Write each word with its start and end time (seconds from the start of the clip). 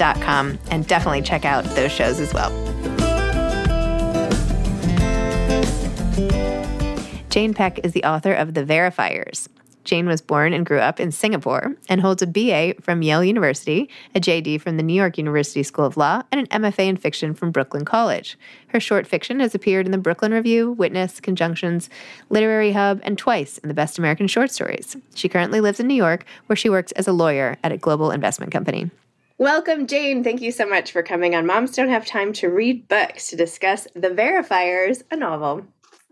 and 0.00 0.86
definitely 0.86 1.22
check 1.22 1.44
out 1.44 1.64
those 1.76 1.92
shows 1.92 2.20
as 2.20 2.32
well. 2.32 2.50
Jane 7.30 7.52
Pek 7.52 7.80
is 7.84 7.92
the 7.92 8.04
author 8.04 8.32
of 8.32 8.54
The 8.54 8.64
Verifiers. 8.64 9.48
Jane 9.84 10.06
was 10.06 10.20
born 10.20 10.52
and 10.52 10.64
grew 10.64 10.78
up 10.78 10.98
in 10.98 11.12
Singapore 11.12 11.76
and 11.88 12.00
holds 12.00 12.22
a 12.22 12.26
BA 12.26 12.74
from 12.80 13.02
Yale 13.02 13.22
University, 13.22 13.88
a 14.14 14.20
JD 14.20 14.60
from 14.60 14.76
the 14.76 14.82
New 14.82 14.94
York 14.94 15.18
University 15.18 15.62
School 15.62 15.84
of 15.84 15.96
Law, 15.96 16.22
and 16.32 16.40
an 16.40 16.62
MFA 16.62 16.86
in 16.86 16.96
fiction 16.96 17.34
from 17.34 17.50
Brooklyn 17.50 17.84
College. 17.84 18.38
Her 18.68 18.80
short 18.80 19.06
fiction 19.06 19.40
has 19.40 19.54
appeared 19.54 19.86
in 19.86 19.92
the 19.92 19.98
Brooklyn 19.98 20.32
Review, 20.32 20.72
Witness, 20.72 21.20
Conjunctions, 21.20 21.90
Literary 22.30 22.72
Hub, 22.72 23.00
and 23.02 23.18
twice 23.18 23.58
in 23.58 23.68
the 23.68 23.74
Best 23.74 23.98
American 23.98 24.26
Short 24.26 24.50
Stories. 24.50 24.96
She 25.14 25.28
currently 25.28 25.60
lives 25.60 25.80
in 25.80 25.86
New 25.86 25.94
York, 25.94 26.24
where 26.46 26.56
she 26.56 26.70
works 26.70 26.92
as 26.92 27.06
a 27.06 27.12
lawyer 27.12 27.58
at 27.62 27.72
a 27.72 27.76
global 27.76 28.10
investment 28.10 28.52
company. 28.52 28.90
Welcome, 29.38 29.88
Jane. 29.88 30.22
Thank 30.22 30.42
you 30.42 30.52
so 30.52 30.64
much 30.64 30.92
for 30.92 31.02
coming 31.02 31.34
on 31.34 31.44
Moms 31.44 31.72
Don't 31.72 31.88
Have 31.88 32.06
Time 32.06 32.32
to 32.34 32.48
Read 32.48 32.86
Books 32.86 33.30
to 33.30 33.36
discuss 33.36 33.88
The 33.94 34.10
Verifiers, 34.10 35.02
a 35.10 35.16
novel. 35.16 35.66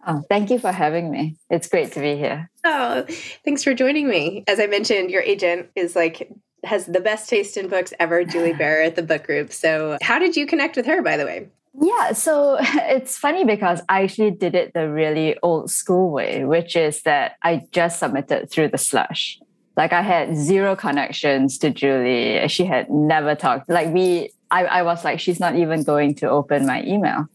Oh, 0.04 0.24
thank 0.28 0.50
you 0.50 0.58
for 0.58 0.72
having 0.72 1.08
me. 1.08 1.36
It's 1.48 1.68
great 1.68 1.92
to 1.92 2.00
be 2.00 2.16
here. 2.16 2.50
Oh, 2.64 3.06
thanks 3.44 3.62
for 3.62 3.74
joining 3.74 4.08
me. 4.08 4.42
As 4.48 4.58
I 4.58 4.66
mentioned, 4.66 5.12
your 5.12 5.22
agent 5.22 5.68
is 5.76 5.94
like 5.94 6.32
has 6.64 6.86
the 6.86 6.98
best 6.98 7.28
taste 7.28 7.56
in 7.56 7.68
books 7.68 7.92
ever, 8.00 8.24
Julie 8.24 8.52
Barer 8.58 8.82
at 8.82 8.96
the 8.96 9.04
book 9.04 9.24
group. 9.24 9.52
So, 9.52 9.98
how 10.02 10.18
did 10.18 10.36
you 10.36 10.44
connect 10.44 10.76
with 10.76 10.86
her, 10.86 11.00
by 11.00 11.16
the 11.16 11.24
way? 11.24 11.48
Yeah, 11.80 12.14
so 12.14 12.58
it's 12.60 13.16
funny 13.16 13.44
because 13.44 13.82
I 13.88 14.02
actually 14.02 14.32
did 14.32 14.56
it 14.56 14.74
the 14.74 14.90
really 14.90 15.36
old 15.44 15.70
school 15.70 16.10
way, 16.10 16.44
which 16.44 16.74
is 16.74 17.02
that 17.02 17.36
I 17.40 17.62
just 17.70 18.00
submitted 18.00 18.50
through 18.50 18.68
the 18.70 18.78
slush. 18.78 19.38
Like 19.76 19.92
I 19.92 20.02
had 20.02 20.36
zero 20.36 20.76
connections 20.76 21.58
to 21.58 21.70
Julie. 21.70 22.46
She 22.48 22.64
had 22.64 22.90
never 22.90 23.34
talked. 23.34 23.68
Like 23.68 23.92
we, 23.92 24.30
I, 24.50 24.64
I 24.64 24.82
was 24.82 25.04
like, 25.04 25.18
she's 25.18 25.40
not 25.40 25.56
even 25.56 25.82
going 25.82 26.14
to 26.16 26.28
open 26.28 26.66
my 26.66 26.82
email. 26.84 27.28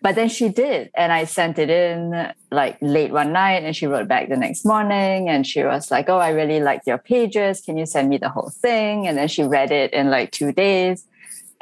But 0.00 0.16
then 0.16 0.28
she 0.28 0.50
did. 0.50 0.90
And 0.94 1.12
I 1.12 1.24
sent 1.24 1.58
it 1.58 1.70
in 1.70 2.30
like 2.50 2.76
late 2.82 3.10
one 3.10 3.32
night 3.32 3.64
and 3.64 3.74
she 3.74 3.86
wrote 3.86 4.06
back 4.06 4.28
the 4.28 4.36
next 4.36 4.64
morning 4.66 5.30
and 5.30 5.46
she 5.46 5.64
was 5.64 5.90
like, 5.90 6.10
Oh, 6.10 6.18
I 6.18 6.28
really 6.30 6.60
liked 6.60 6.86
your 6.86 6.98
pages. 6.98 7.62
Can 7.62 7.78
you 7.78 7.86
send 7.86 8.10
me 8.10 8.18
the 8.18 8.28
whole 8.28 8.50
thing? 8.50 9.06
And 9.06 9.16
then 9.16 9.28
she 9.28 9.44
read 9.44 9.70
it 9.70 9.94
in 9.94 10.10
like 10.10 10.30
two 10.30 10.52
days. 10.52 11.06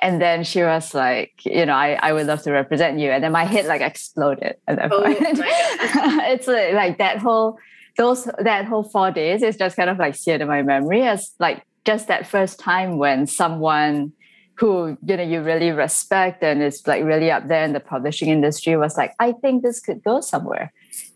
And 0.00 0.20
then 0.20 0.42
she 0.42 0.62
was 0.62 0.92
like, 0.92 1.34
you 1.44 1.64
know, 1.64 1.74
I, 1.74 1.92
I 2.02 2.12
would 2.12 2.26
love 2.26 2.42
to 2.42 2.50
represent 2.50 2.98
you. 2.98 3.12
And 3.12 3.22
then 3.22 3.30
my 3.30 3.44
head 3.44 3.66
like 3.66 3.80
exploded 3.80 4.56
at 4.66 4.76
that 4.76 4.92
Oh, 4.92 5.02
point. 5.02 5.18
it's 5.20 6.48
like, 6.48 6.74
like 6.74 6.98
that 6.98 7.18
whole 7.18 7.58
those 7.96 8.24
that 8.38 8.64
whole 8.64 8.84
four 8.84 9.10
days 9.10 9.42
is 9.42 9.56
just 9.56 9.76
kind 9.76 9.90
of 9.90 9.98
like 9.98 10.14
seared 10.14 10.40
in 10.40 10.48
my 10.48 10.62
memory 10.62 11.02
as 11.02 11.32
like 11.38 11.64
just 11.84 12.08
that 12.08 12.26
first 12.26 12.58
time 12.58 12.98
when 12.98 13.26
someone 13.26 14.12
who 14.54 14.96
you 15.04 15.16
know 15.16 15.22
you 15.22 15.42
really 15.42 15.70
respect 15.70 16.42
and 16.42 16.62
is 16.62 16.86
like 16.86 17.04
really 17.04 17.30
up 17.30 17.48
there 17.48 17.64
in 17.64 17.72
the 17.72 17.80
publishing 17.80 18.28
industry 18.28 18.76
was 18.76 18.96
like 18.96 19.12
i 19.18 19.32
think 19.32 19.62
this 19.62 19.80
could 19.80 20.02
go 20.04 20.20
somewhere. 20.20 20.72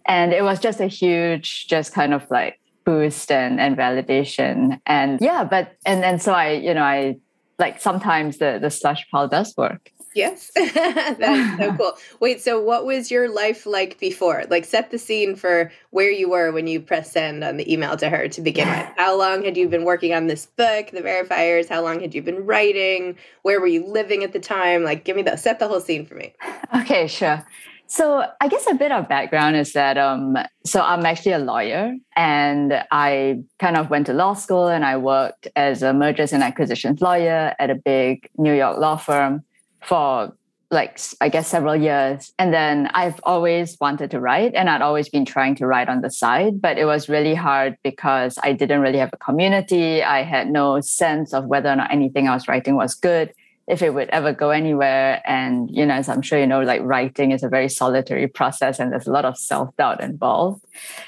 And 0.08 0.32
it 0.32 0.42
was 0.42 0.60
just 0.60 0.80
a 0.80 0.86
huge 0.86 1.66
just 1.66 1.92
kind 1.92 2.14
of 2.14 2.30
like 2.30 2.60
boost 2.84 3.32
and, 3.32 3.60
and 3.60 3.76
validation. 3.76 4.80
And 4.86 5.20
yeah 5.20 5.44
but 5.44 5.72
and 5.84 6.02
then 6.02 6.18
so 6.18 6.32
i 6.32 6.52
you 6.52 6.74
know 6.74 6.82
i 6.82 7.16
like 7.58 7.80
sometimes 7.80 8.38
the 8.38 8.58
the 8.60 8.70
slush 8.70 9.06
pile 9.10 9.28
does 9.28 9.54
work 9.56 9.90
Yes, 10.16 10.50
that 10.54 11.20
is 11.20 11.58
so 11.58 11.72
cool. 11.76 11.92
Wait, 12.20 12.40
so 12.40 12.58
what 12.58 12.86
was 12.86 13.10
your 13.10 13.28
life 13.28 13.66
like 13.66 14.00
before? 14.00 14.44
Like, 14.48 14.64
set 14.64 14.90
the 14.90 14.98
scene 14.98 15.36
for 15.36 15.70
where 15.90 16.10
you 16.10 16.30
were 16.30 16.52
when 16.52 16.66
you 16.66 16.80
pressed 16.80 17.12
send 17.12 17.44
on 17.44 17.58
the 17.58 17.70
email 17.70 17.98
to 17.98 18.08
her 18.08 18.26
to 18.26 18.40
begin 18.40 18.66
with. 18.66 18.86
How 18.96 19.14
long 19.14 19.44
had 19.44 19.58
you 19.58 19.68
been 19.68 19.84
working 19.84 20.14
on 20.14 20.26
this 20.26 20.46
book, 20.46 20.90
The 20.90 21.02
Verifiers? 21.02 21.68
How 21.68 21.82
long 21.82 22.00
had 22.00 22.14
you 22.14 22.22
been 22.22 22.46
writing? 22.46 23.16
Where 23.42 23.60
were 23.60 23.66
you 23.66 23.86
living 23.86 24.24
at 24.24 24.32
the 24.32 24.40
time? 24.40 24.84
Like, 24.84 25.04
give 25.04 25.16
me 25.16 25.22
the 25.22 25.36
set 25.36 25.58
the 25.58 25.68
whole 25.68 25.82
scene 25.82 26.06
for 26.06 26.14
me. 26.14 26.34
Okay, 26.74 27.08
sure. 27.08 27.44
So 27.86 28.24
I 28.40 28.48
guess 28.48 28.66
a 28.70 28.74
bit 28.74 28.92
of 28.92 29.08
background 29.10 29.56
is 29.56 29.74
that 29.74 29.98
um, 29.98 30.38
so 30.64 30.80
I'm 30.80 31.04
actually 31.04 31.32
a 31.32 31.38
lawyer 31.38 31.94
and 32.16 32.82
I 32.90 33.42
kind 33.58 33.76
of 33.76 33.90
went 33.90 34.06
to 34.06 34.14
law 34.14 34.32
school 34.32 34.66
and 34.66 34.84
I 34.84 34.96
worked 34.96 35.46
as 35.54 35.82
a 35.82 35.92
mergers 35.92 36.32
and 36.32 36.42
acquisitions 36.42 37.02
lawyer 37.02 37.54
at 37.58 37.70
a 37.70 37.74
big 37.74 38.30
New 38.38 38.54
York 38.54 38.78
law 38.78 38.96
firm 38.96 39.44
for 39.86 40.36
like 40.70 40.98
I 41.20 41.28
guess 41.28 41.46
several 41.48 41.76
years. 41.76 42.32
And 42.38 42.52
then 42.52 42.88
I've 42.92 43.20
always 43.22 43.76
wanted 43.80 44.10
to 44.10 44.20
write 44.20 44.52
and 44.54 44.68
I'd 44.68 44.82
always 44.82 45.08
been 45.08 45.24
trying 45.24 45.54
to 45.56 45.66
write 45.66 45.88
on 45.88 46.00
the 46.00 46.10
side, 46.10 46.60
but 46.60 46.76
it 46.76 46.86
was 46.86 47.08
really 47.08 47.34
hard 47.34 47.76
because 47.84 48.36
I 48.42 48.52
didn't 48.52 48.80
really 48.80 48.98
have 48.98 49.10
a 49.12 49.16
community. 49.16 50.02
I 50.02 50.22
had 50.22 50.50
no 50.50 50.80
sense 50.80 51.32
of 51.32 51.46
whether 51.46 51.70
or 51.70 51.76
not 51.76 51.92
anything 51.92 52.28
I 52.28 52.34
was 52.34 52.48
writing 52.48 52.74
was 52.74 52.94
good 52.94 53.32
if 53.68 53.82
it 53.82 53.94
would 53.94 54.08
ever 54.10 54.32
go 54.32 54.50
anywhere. 54.50 55.22
And, 55.24 55.70
you 55.70 55.86
know, 55.86 55.94
as 55.94 56.08
I'm 56.08 56.22
sure 56.22 56.38
you 56.38 56.46
know, 56.46 56.62
like 56.62 56.82
writing 56.82 57.30
is 57.30 57.42
a 57.42 57.48
very 57.48 57.68
solitary 57.68 58.26
process 58.26 58.80
and 58.80 58.92
there's 58.92 59.06
a 59.06 59.12
lot 59.12 59.24
of 59.24 59.38
self 59.38 59.76
doubt 59.76 60.02
involved. 60.02 60.64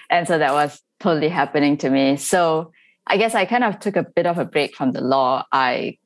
And 0.09 0.27
so 0.29 0.39
that 0.39 0.53
was 0.53 0.81
totally 1.01 1.29
happening 1.29 1.77
to 1.79 1.91
me. 1.91 2.17
So 2.17 2.73
I 3.09 3.17
guess 3.17 3.35
I 3.35 3.45
kind 3.45 3.65
of 3.65 3.81
took 3.81 3.97
a 3.97 4.05
bit 4.05 4.27
of 4.27 4.39
a 4.39 4.45
break 4.45 4.77
from 4.77 4.93
the 4.93 5.01
law. 5.01 5.45
I 5.51 5.99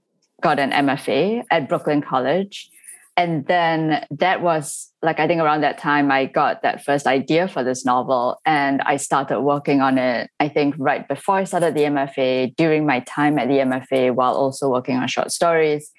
got 0.42 0.58
an 0.58 0.70
MFA 0.70 1.44
at 1.50 1.68
Brooklyn 1.68 2.02
College. 2.02 2.68
And 3.16 3.46
then 3.46 4.06
that 4.10 4.40
was 4.40 4.90
like, 5.02 5.20
I 5.20 5.26
think 5.26 5.42
around 5.42 5.60
that 5.62 5.78
time, 5.78 6.10
I 6.10 6.24
got 6.26 6.62
that 6.62 6.82
first 6.82 7.06
idea 7.06 7.46
for 7.46 7.62
this 7.62 7.84
novel. 7.84 8.40
And 8.46 8.80
I 8.82 8.96
started 8.96 9.40
working 9.42 9.82
on 9.82 9.98
it, 9.98 10.30
I 10.40 10.48
think, 10.48 10.74
right 10.78 11.06
before 11.06 11.36
I 11.36 11.44
started 11.44 11.74
the 11.74 11.82
MFA, 11.82 12.56
during 12.56 12.86
my 12.86 13.00
time 13.00 13.38
at 13.38 13.48
the 13.48 13.58
MFA, 13.58 14.14
while 14.14 14.34
also 14.34 14.70
working 14.70 14.96
on 14.96 15.08
short 15.08 15.30
stories. 15.30 15.90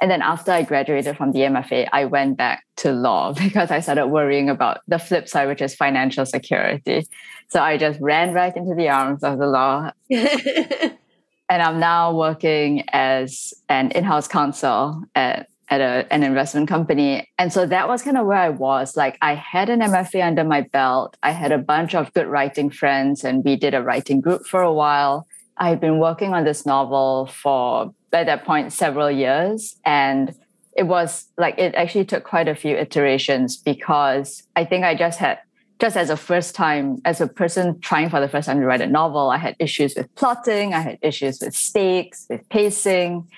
And 0.00 0.10
then 0.10 0.22
after 0.22 0.50
I 0.50 0.62
graduated 0.62 1.16
from 1.16 1.32
the 1.32 1.40
MFA, 1.40 1.88
I 1.92 2.06
went 2.06 2.36
back 2.38 2.64
to 2.78 2.92
law 2.92 3.32
because 3.38 3.70
I 3.70 3.80
started 3.80 4.06
worrying 4.06 4.48
about 4.48 4.80
the 4.88 4.98
flip 4.98 5.28
side, 5.28 5.48
which 5.48 5.60
is 5.60 5.74
financial 5.74 6.24
security. 6.24 7.06
So 7.50 7.60
I 7.60 7.76
just 7.76 8.00
ran 8.00 8.32
right 8.32 8.56
into 8.56 8.74
the 8.74 8.88
arms 8.88 9.22
of 9.22 9.38
the 9.38 9.46
law. 9.46 9.90
and 11.48 11.62
I'm 11.62 11.80
now 11.80 12.14
working 12.14 12.84
as 12.92 13.52
an 13.68 13.90
in 13.92 14.04
house 14.04 14.28
counsel 14.28 15.02
at, 15.14 15.48
at 15.68 15.80
a, 15.80 16.12
an 16.12 16.22
investment 16.22 16.68
company. 16.68 17.28
And 17.38 17.52
so 17.52 17.66
that 17.66 17.88
was 17.88 18.02
kind 18.02 18.16
of 18.16 18.26
where 18.26 18.38
I 18.38 18.48
was. 18.48 18.96
Like, 18.96 19.18
I 19.22 19.34
had 19.34 19.68
an 19.68 19.80
MFA 19.80 20.26
under 20.26 20.44
my 20.44 20.62
belt, 20.62 21.16
I 21.22 21.32
had 21.32 21.52
a 21.52 21.58
bunch 21.58 21.94
of 21.94 22.12
good 22.14 22.26
writing 22.26 22.70
friends, 22.70 23.24
and 23.24 23.44
we 23.44 23.56
did 23.56 23.74
a 23.74 23.82
writing 23.82 24.20
group 24.20 24.46
for 24.46 24.62
a 24.62 24.72
while. 24.72 25.26
I've 25.58 25.80
been 25.80 25.98
working 25.98 26.32
on 26.32 26.44
this 26.44 26.64
novel 26.64 27.26
for 27.26 27.94
at 28.12 28.26
that 28.26 28.44
point 28.44 28.72
several 28.72 29.10
years 29.10 29.76
and 29.84 30.34
it 30.76 30.84
was 30.84 31.26
like 31.36 31.58
it 31.58 31.74
actually 31.74 32.04
took 32.04 32.24
quite 32.24 32.48
a 32.48 32.54
few 32.54 32.76
iterations 32.76 33.56
because 33.56 34.42
I 34.56 34.64
think 34.64 34.84
I 34.84 34.94
just 34.94 35.18
had 35.18 35.38
just 35.82 35.96
as 35.96 36.10
a 36.10 36.16
first 36.16 36.54
time 36.54 37.02
as 37.04 37.20
a 37.20 37.26
person 37.26 37.80
trying 37.80 38.08
for 38.08 38.20
the 38.20 38.28
first 38.28 38.46
time 38.46 38.60
to 38.60 38.64
write 38.64 38.80
a 38.80 38.86
novel 38.86 39.30
I 39.30 39.36
had 39.36 39.56
issues 39.58 39.96
with 39.96 40.14
plotting 40.14 40.72
I 40.72 40.78
had 40.78 40.98
issues 41.02 41.40
with 41.40 41.56
stakes 41.56 42.24
with 42.30 42.48
pacing 42.50 43.28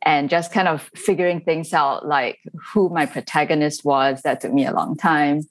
and 0.00 0.30
just 0.30 0.50
kind 0.50 0.66
of 0.66 0.90
figuring 0.96 1.42
things 1.42 1.74
out 1.74 2.08
like 2.08 2.38
who 2.72 2.88
my 2.88 3.04
protagonist 3.04 3.84
was. 3.84 4.22
That 4.22 4.40
took 4.40 4.52
me 4.52 4.64
a 4.64 4.72
long 4.72 4.96
time. 4.96 5.42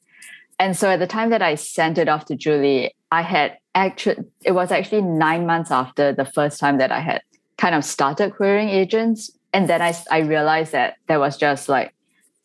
And 0.57 0.75
so 0.75 0.89
at 0.89 0.97
the 0.97 1.05
time 1.05 1.29
that 1.29 1.43
I 1.43 1.53
sent 1.53 1.99
it 1.99 2.09
off 2.09 2.25
to 2.25 2.35
Julie 2.35 2.95
I 3.11 3.21
had 3.21 3.59
actually 3.75 4.25
it 4.43 4.53
was 4.53 4.71
actually 4.71 5.03
9 5.03 5.45
months 5.45 5.69
after 5.69 6.13
the 6.13 6.25
first 6.25 6.59
time 6.59 6.79
that 6.79 6.91
I 6.91 7.01
had 7.01 7.21
kind 7.59 7.75
of 7.75 7.85
started 7.85 8.33
querying 8.33 8.69
agents. 8.69 9.29
And 9.53 9.69
then 9.69 9.83
I, 9.83 9.93
I 10.09 10.19
realized 10.21 10.71
that 10.71 10.95
there 11.05 11.19
was 11.19 11.37
just 11.37 11.69
like 11.69 11.93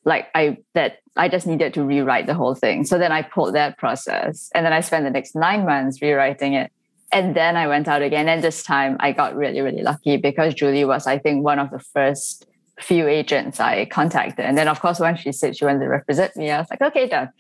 like 0.05 0.29
I 0.35 0.59
that 0.75 0.99
I 1.19 1.29
just 1.29 1.47
needed 1.47 1.75
to 1.75 1.83
rewrite 1.83 2.27
the 2.27 2.35
whole 2.35 2.55
thing. 2.55 2.87
So 2.87 2.97
then 2.97 3.13
I 3.13 3.23
pulled 3.23 3.55
that 3.55 3.77
process 3.77 4.51
and 4.55 4.65
then 4.65 4.73
I 4.73 4.81
spent 4.81 5.05
the 5.05 5.11
next 5.11 5.35
nine 5.35 5.67
months 5.67 6.01
rewriting 6.01 6.55
it. 6.55 6.73
And 7.11 7.35
then 7.35 7.57
I 7.57 7.67
went 7.67 7.89
out 7.89 8.03
again. 8.03 8.29
And 8.29 8.43
this 8.43 8.63
time 8.63 8.97
I 9.01 9.13
got 9.13 9.35
really, 9.35 9.61
really 9.61 9.83
lucky 9.83 10.17
because 10.17 10.55
Julie 10.55 10.85
was, 10.85 11.07
I 11.07 11.19
think, 11.19 11.45
one 11.45 11.59
of 11.59 11.71
the 11.71 11.81
first 11.81 12.47
few 12.79 13.09
agents 13.09 13.59
I 13.59 13.87
contacted. 13.87 14.45
And 14.45 14.57
then 14.57 14.69
of 14.69 14.81
course 14.81 15.01
when 15.01 15.17
she 15.17 15.33
said 15.33 15.57
she 15.57 15.65
wanted 15.65 15.81
to 15.81 15.89
represent 15.89 16.37
me, 16.37 16.51
I 16.51 16.61
was 16.61 16.71
like, 16.71 16.81
okay, 16.81 17.09
done. 17.09 17.31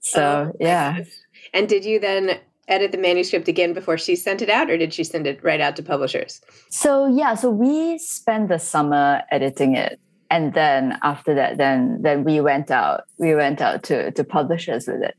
So 0.00 0.52
oh, 0.52 0.56
yeah. 0.60 1.02
And 1.52 1.68
did 1.68 1.84
you 1.84 1.98
then 1.98 2.38
edit 2.68 2.92
the 2.92 2.98
manuscript 2.98 3.48
again 3.48 3.72
before 3.72 3.98
she 3.98 4.16
sent 4.16 4.42
it 4.42 4.50
out 4.50 4.70
or 4.70 4.76
did 4.76 4.92
she 4.92 5.04
send 5.04 5.26
it 5.26 5.42
right 5.42 5.60
out 5.60 5.76
to 5.76 5.82
publishers 5.82 6.40
so 6.68 7.06
yeah 7.06 7.34
so 7.34 7.48
we 7.48 7.96
spent 7.98 8.48
the 8.48 8.58
summer 8.58 9.22
editing 9.30 9.76
it 9.76 10.00
and 10.30 10.54
then 10.54 10.98
after 11.02 11.34
that 11.34 11.58
then 11.58 12.00
then 12.02 12.24
we 12.24 12.40
went 12.40 12.70
out 12.70 13.04
we 13.18 13.34
went 13.34 13.60
out 13.60 13.82
to 13.82 14.10
to 14.12 14.24
publishers 14.24 14.86
with 14.86 15.02
it 15.02 15.16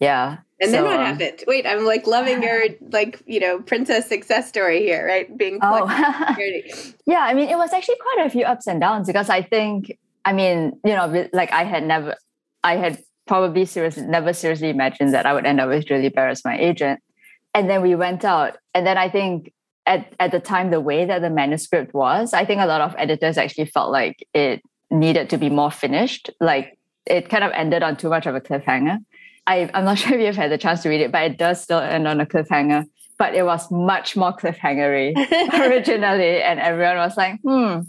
yeah 0.00 0.38
and 0.60 0.72
then 0.72 0.82
so, 0.82 0.84
what 0.84 0.98
um, 0.98 1.06
happened 1.06 1.44
wait 1.46 1.66
i'm 1.66 1.84
like 1.84 2.06
loving 2.06 2.42
your 2.42 2.62
like 2.92 3.22
you 3.26 3.40
know 3.40 3.60
princess 3.60 4.08
success 4.08 4.48
story 4.48 4.80
here 4.80 5.06
right 5.06 5.36
being 5.36 5.58
oh. 5.62 5.86
yeah 7.06 7.20
i 7.20 7.34
mean 7.34 7.48
it 7.48 7.56
was 7.56 7.72
actually 7.72 7.96
quite 7.96 8.26
a 8.26 8.30
few 8.30 8.44
ups 8.44 8.66
and 8.66 8.80
downs 8.80 9.06
because 9.06 9.28
i 9.28 9.42
think 9.42 9.98
i 10.24 10.32
mean 10.32 10.78
you 10.84 10.94
know 10.94 11.28
like 11.32 11.52
i 11.52 11.64
had 11.64 11.84
never 11.84 12.14
i 12.64 12.76
had 12.76 12.98
probably 13.28 13.64
seriously 13.66 14.04
never 14.04 14.32
seriously 14.32 14.70
imagined 14.70 15.14
that 15.14 15.26
I 15.26 15.34
would 15.34 15.46
end 15.46 15.60
up 15.60 15.68
with 15.68 15.86
Julie 15.86 16.08
Barer 16.08 16.30
as 16.30 16.44
my 16.44 16.58
agent. 16.58 17.00
And 17.54 17.70
then 17.70 17.82
we 17.82 17.94
went 17.94 18.24
out. 18.24 18.56
And 18.74 18.84
then 18.84 18.98
I 18.98 19.08
think 19.08 19.52
at, 19.88 20.12
at 20.20 20.30
the 20.30 20.38
time, 20.38 20.70
the 20.70 20.80
way 20.80 21.06
that 21.06 21.22
the 21.22 21.30
manuscript 21.30 21.94
was, 21.94 22.34
I 22.34 22.44
think 22.44 22.60
a 22.60 22.66
lot 22.66 22.82
of 22.82 22.94
editors 22.98 23.38
actually 23.38 23.64
felt 23.64 23.90
like 23.90 24.24
it 24.34 24.62
needed 24.90 25.30
to 25.30 25.38
be 25.38 25.48
more 25.48 25.70
finished. 25.70 26.30
Like 26.40 26.78
it 27.06 27.30
kind 27.30 27.42
of 27.42 27.52
ended 27.52 27.82
on 27.82 27.96
too 27.96 28.10
much 28.10 28.26
of 28.26 28.34
a 28.34 28.40
cliffhanger. 28.40 28.98
I, 29.46 29.70
I'm 29.72 29.86
not 29.86 29.98
sure 29.98 30.14
if 30.14 30.20
you've 30.20 30.36
had 30.36 30.52
the 30.52 30.58
chance 30.58 30.82
to 30.82 30.90
read 30.90 31.00
it, 31.00 31.10
but 31.10 31.22
it 31.22 31.38
does 31.38 31.62
still 31.62 31.78
end 31.78 32.06
on 32.06 32.20
a 32.20 32.26
cliffhanger. 32.26 32.84
But 33.18 33.34
it 33.34 33.44
was 33.44 33.68
much 33.70 34.14
more 34.14 34.32
cliffhangery 34.32 35.16
originally. 35.54 36.42
And 36.42 36.60
everyone 36.60 36.98
was 36.98 37.16
like, 37.16 37.40
hmm, 37.40 37.80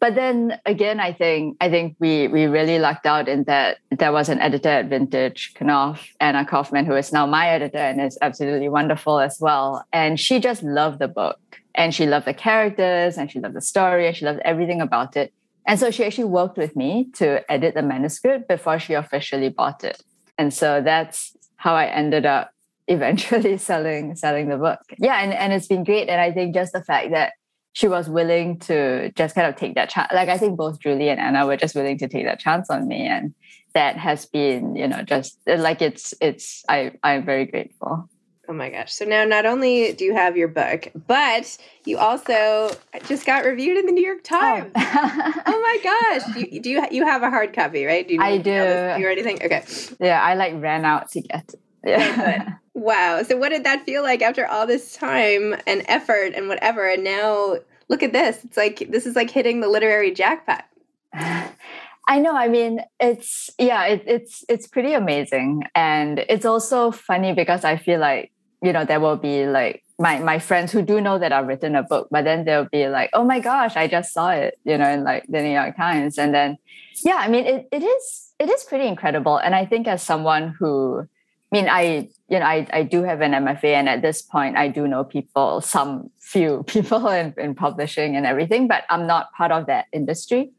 but 0.00 0.14
then 0.14 0.60
again, 0.64 1.00
I 1.00 1.12
think 1.12 1.56
I 1.60 1.68
think 1.68 1.96
we 1.98 2.28
we 2.28 2.46
really 2.46 2.78
lucked 2.78 3.06
out 3.06 3.28
in 3.28 3.44
that 3.44 3.78
there 3.90 4.12
was 4.12 4.28
an 4.28 4.38
editor 4.40 4.68
at 4.68 4.86
Vintage, 4.86 5.54
Knopf, 5.54 6.14
Anna 6.20 6.44
Kaufman, 6.44 6.86
who 6.86 6.94
is 6.94 7.12
now 7.12 7.26
my 7.26 7.48
editor 7.48 7.78
and 7.78 8.00
is 8.00 8.16
absolutely 8.22 8.68
wonderful 8.68 9.18
as 9.18 9.38
well. 9.40 9.84
And 9.92 10.20
she 10.20 10.38
just 10.38 10.62
loved 10.62 11.00
the 11.00 11.08
book 11.08 11.40
and 11.74 11.92
she 11.94 12.06
loved 12.06 12.26
the 12.26 12.34
characters 12.34 13.18
and 13.18 13.30
she 13.30 13.40
loved 13.40 13.54
the 13.54 13.60
story 13.60 14.06
and 14.06 14.16
she 14.16 14.24
loved 14.24 14.40
everything 14.44 14.80
about 14.80 15.16
it. 15.16 15.32
And 15.66 15.80
so 15.80 15.90
she 15.90 16.04
actually 16.04 16.24
worked 16.24 16.56
with 16.56 16.76
me 16.76 17.08
to 17.14 17.50
edit 17.50 17.74
the 17.74 17.82
manuscript 17.82 18.48
before 18.48 18.78
she 18.78 18.94
officially 18.94 19.48
bought 19.48 19.82
it. 19.82 20.02
And 20.38 20.54
so 20.54 20.80
that's 20.80 21.36
how 21.56 21.74
I 21.74 21.86
ended 21.86 22.24
up 22.24 22.52
eventually 22.88 23.58
selling 23.58 24.14
selling 24.14 24.48
the 24.48 24.56
book. 24.56 24.80
Yeah, 24.96 25.20
and, 25.22 25.34
and 25.34 25.52
it's 25.52 25.66
been 25.66 25.82
great. 25.82 26.08
And 26.08 26.20
I 26.20 26.32
think 26.32 26.54
just 26.54 26.72
the 26.72 26.84
fact 26.84 27.10
that 27.10 27.32
she 27.72 27.88
was 27.88 28.08
willing 28.08 28.58
to 28.60 29.10
just 29.12 29.34
kind 29.34 29.46
of 29.46 29.56
take 29.56 29.74
that 29.74 29.90
chance. 29.90 30.12
Like 30.12 30.28
I 30.28 30.38
think 30.38 30.56
both 30.56 30.80
Julie 30.80 31.08
and 31.08 31.20
Anna 31.20 31.46
were 31.46 31.56
just 31.56 31.74
willing 31.74 31.98
to 31.98 32.08
take 32.08 32.24
that 32.24 32.40
chance 32.40 32.70
on 32.70 32.88
me, 32.88 33.06
and 33.06 33.34
that 33.74 33.96
has 33.96 34.26
been, 34.26 34.74
you 34.74 34.88
know, 34.88 35.02
just 35.02 35.38
like 35.46 35.82
it's 35.82 36.14
it's 36.20 36.64
I 36.68 36.92
I'm 37.02 37.24
very 37.24 37.46
grateful. 37.46 38.08
Oh 38.50 38.54
my 38.54 38.70
gosh! 38.70 38.94
So 38.94 39.04
now 39.04 39.24
not 39.24 39.44
only 39.44 39.92
do 39.92 40.06
you 40.06 40.14
have 40.14 40.34
your 40.34 40.48
book, 40.48 40.88
but 41.06 41.58
you 41.84 41.98
also 41.98 42.70
just 43.06 43.26
got 43.26 43.44
reviewed 43.44 43.76
in 43.76 43.84
the 43.84 43.92
New 43.92 44.04
York 44.04 44.20
oh. 44.24 44.38
Times. 44.40 44.72
Oh, 44.74 45.32
oh 45.46 45.60
my 45.60 45.78
gosh! 45.84 46.36
You, 46.50 46.60
do 46.60 46.70
you 46.70 46.86
you 46.90 47.04
have 47.04 47.22
a 47.22 47.28
hard 47.28 47.52
copy, 47.52 47.84
right? 47.84 48.08
Do 48.08 48.14
you 48.14 48.22
I 48.22 48.38
do. 48.38 48.44
Do 48.44 48.50
or 48.50 49.10
anything? 49.10 49.42
Okay. 49.42 49.64
Yeah, 50.00 50.22
I 50.22 50.34
like 50.34 50.54
ran 50.62 50.86
out 50.86 51.10
to 51.10 51.20
get. 51.20 51.52
It. 51.52 51.60
Yeah. 51.84 52.54
wow. 52.78 53.22
So 53.22 53.36
what 53.36 53.50
did 53.50 53.64
that 53.64 53.84
feel 53.84 54.02
like 54.02 54.22
after 54.22 54.46
all 54.46 54.66
this 54.66 54.94
time 54.94 55.54
and 55.66 55.82
effort 55.86 56.32
and 56.34 56.48
whatever? 56.48 56.88
And 56.88 57.04
now 57.04 57.56
look 57.88 58.02
at 58.02 58.12
this. 58.12 58.44
It's 58.44 58.56
like 58.56 58.90
this 58.90 59.06
is 59.06 59.16
like 59.16 59.30
hitting 59.30 59.60
the 59.60 59.68
literary 59.68 60.12
jackpot. 60.12 60.64
I 62.08 62.20
know. 62.20 62.34
I 62.34 62.48
mean, 62.48 62.80
it's 63.00 63.50
yeah, 63.58 63.84
it, 63.84 64.02
it's 64.06 64.44
it's 64.48 64.66
pretty 64.66 64.94
amazing, 64.94 65.64
and 65.74 66.20
it's 66.20 66.46
also 66.46 66.90
funny 66.90 67.34
because 67.34 67.64
I 67.64 67.76
feel 67.76 68.00
like 68.00 68.32
you 68.62 68.72
know 68.72 68.86
there 68.86 68.98
will 68.98 69.16
be 69.16 69.46
like 69.46 69.84
my 69.98 70.18
my 70.18 70.38
friends 70.38 70.72
who 70.72 70.80
do 70.80 71.02
know 71.02 71.18
that 71.18 71.32
I've 71.32 71.46
written 71.46 71.76
a 71.76 71.82
book, 71.82 72.08
but 72.10 72.24
then 72.24 72.44
they'll 72.46 72.68
be 72.70 72.88
like, 72.88 73.10
"Oh 73.12 73.24
my 73.24 73.40
gosh, 73.40 73.76
I 73.76 73.88
just 73.88 74.14
saw 74.14 74.30
it," 74.30 74.58
you 74.64 74.78
know, 74.78 74.88
in 74.88 75.04
like 75.04 75.24
the 75.28 75.42
New 75.42 75.52
York 75.52 75.76
Times, 75.76 76.16
and 76.18 76.32
then 76.32 76.56
yeah, 77.04 77.16
I 77.16 77.28
mean, 77.28 77.44
it 77.44 77.68
it 77.70 77.82
is 77.82 78.32
it 78.38 78.48
is 78.48 78.64
pretty 78.64 78.86
incredible, 78.86 79.36
and 79.36 79.54
I 79.54 79.66
think 79.66 79.86
as 79.86 80.02
someone 80.02 80.54
who 80.58 81.06
mean, 81.56 81.68
I 81.68 82.08
you 82.28 82.38
know, 82.38 82.44
I, 82.44 82.66
I 82.72 82.82
do 82.82 83.02
have 83.04 83.22
an 83.22 83.32
MFA, 83.32 83.72
and 83.74 83.88
at 83.88 84.02
this 84.02 84.20
point, 84.20 84.56
I 84.56 84.68
do 84.68 84.86
know 84.86 85.02
people, 85.02 85.62
some 85.62 86.10
few 86.20 86.62
people 86.66 87.08
in, 87.08 87.34
in 87.38 87.54
publishing 87.54 88.16
and 88.16 88.26
everything, 88.26 88.68
but 88.68 88.84
I'm 88.90 89.06
not 89.06 89.32
part 89.32 89.50
of 89.50 89.66
that 89.66 89.86
industry. 89.92 90.50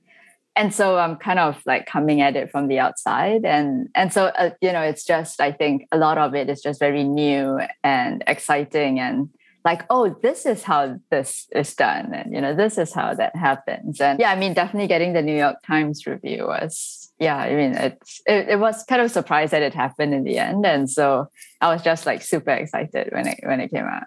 and 0.56 0.74
so 0.74 0.98
I'm 0.98 1.16
kind 1.16 1.40
of 1.40 1.62
like 1.66 1.86
coming 1.86 2.22
at 2.22 2.36
it 2.36 2.52
from 2.52 2.68
the 2.68 2.80
outside, 2.80 3.46
and 3.46 3.88
and 3.96 4.12
so 4.12 4.26
uh, 4.26 4.52
you 4.62 4.72
know, 4.74 4.82
it's 4.82 5.06
just 5.06 5.40
I 5.40 5.52
think 5.52 5.88
a 5.92 5.98
lot 5.98 6.18
of 6.18 6.36
it 6.36 6.50
is 6.50 6.62
just 6.62 6.80
very 6.80 7.04
new 7.04 7.60
and 7.84 8.24
exciting, 8.28 9.00
and 9.00 9.30
like, 9.64 9.84
oh, 9.90 10.16
this 10.22 10.46
is 10.46 10.64
how 10.64 11.00
this 11.12 11.48
is 11.56 11.74
done, 11.76 12.14
and 12.14 12.34
you 12.34 12.42
know, 12.42 12.56
this 12.56 12.78
is 12.78 12.94
how 12.94 13.14
that 13.14 13.36
happens, 13.36 14.02
and 14.02 14.20
yeah, 14.20 14.32
I 14.32 14.36
mean, 14.36 14.54
definitely 14.54 14.88
getting 14.88 15.14
the 15.14 15.22
New 15.22 15.38
York 15.38 15.58
Times 15.66 16.06
review 16.06 16.48
was 16.48 16.99
yeah, 17.20 17.38
I 17.38 17.54
mean, 17.54 17.74
it's 17.74 18.22
it, 18.26 18.50
it 18.50 18.60
was 18.60 18.84
kind 18.84 19.02
of 19.02 19.12
surprised 19.12 19.52
that 19.52 19.62
it 19.62 19.74
happened 19.74 20.14
in 20.14 20.24
the 20.24 20.38
end, 20.38 20.66
and 20.66 20.90
so 20.90 21.30
I 21.60 21.72
was 21.72 21.82
just 21.82 22.06
like 22.06 22.22
super 22.22 22.52
excited 22.52 23.10
when 23.12 23.28
it 23.28 23.40
when 23.44 23.60
it 23.60 23.72
came 23.72 23.86
out. 23.86 24.04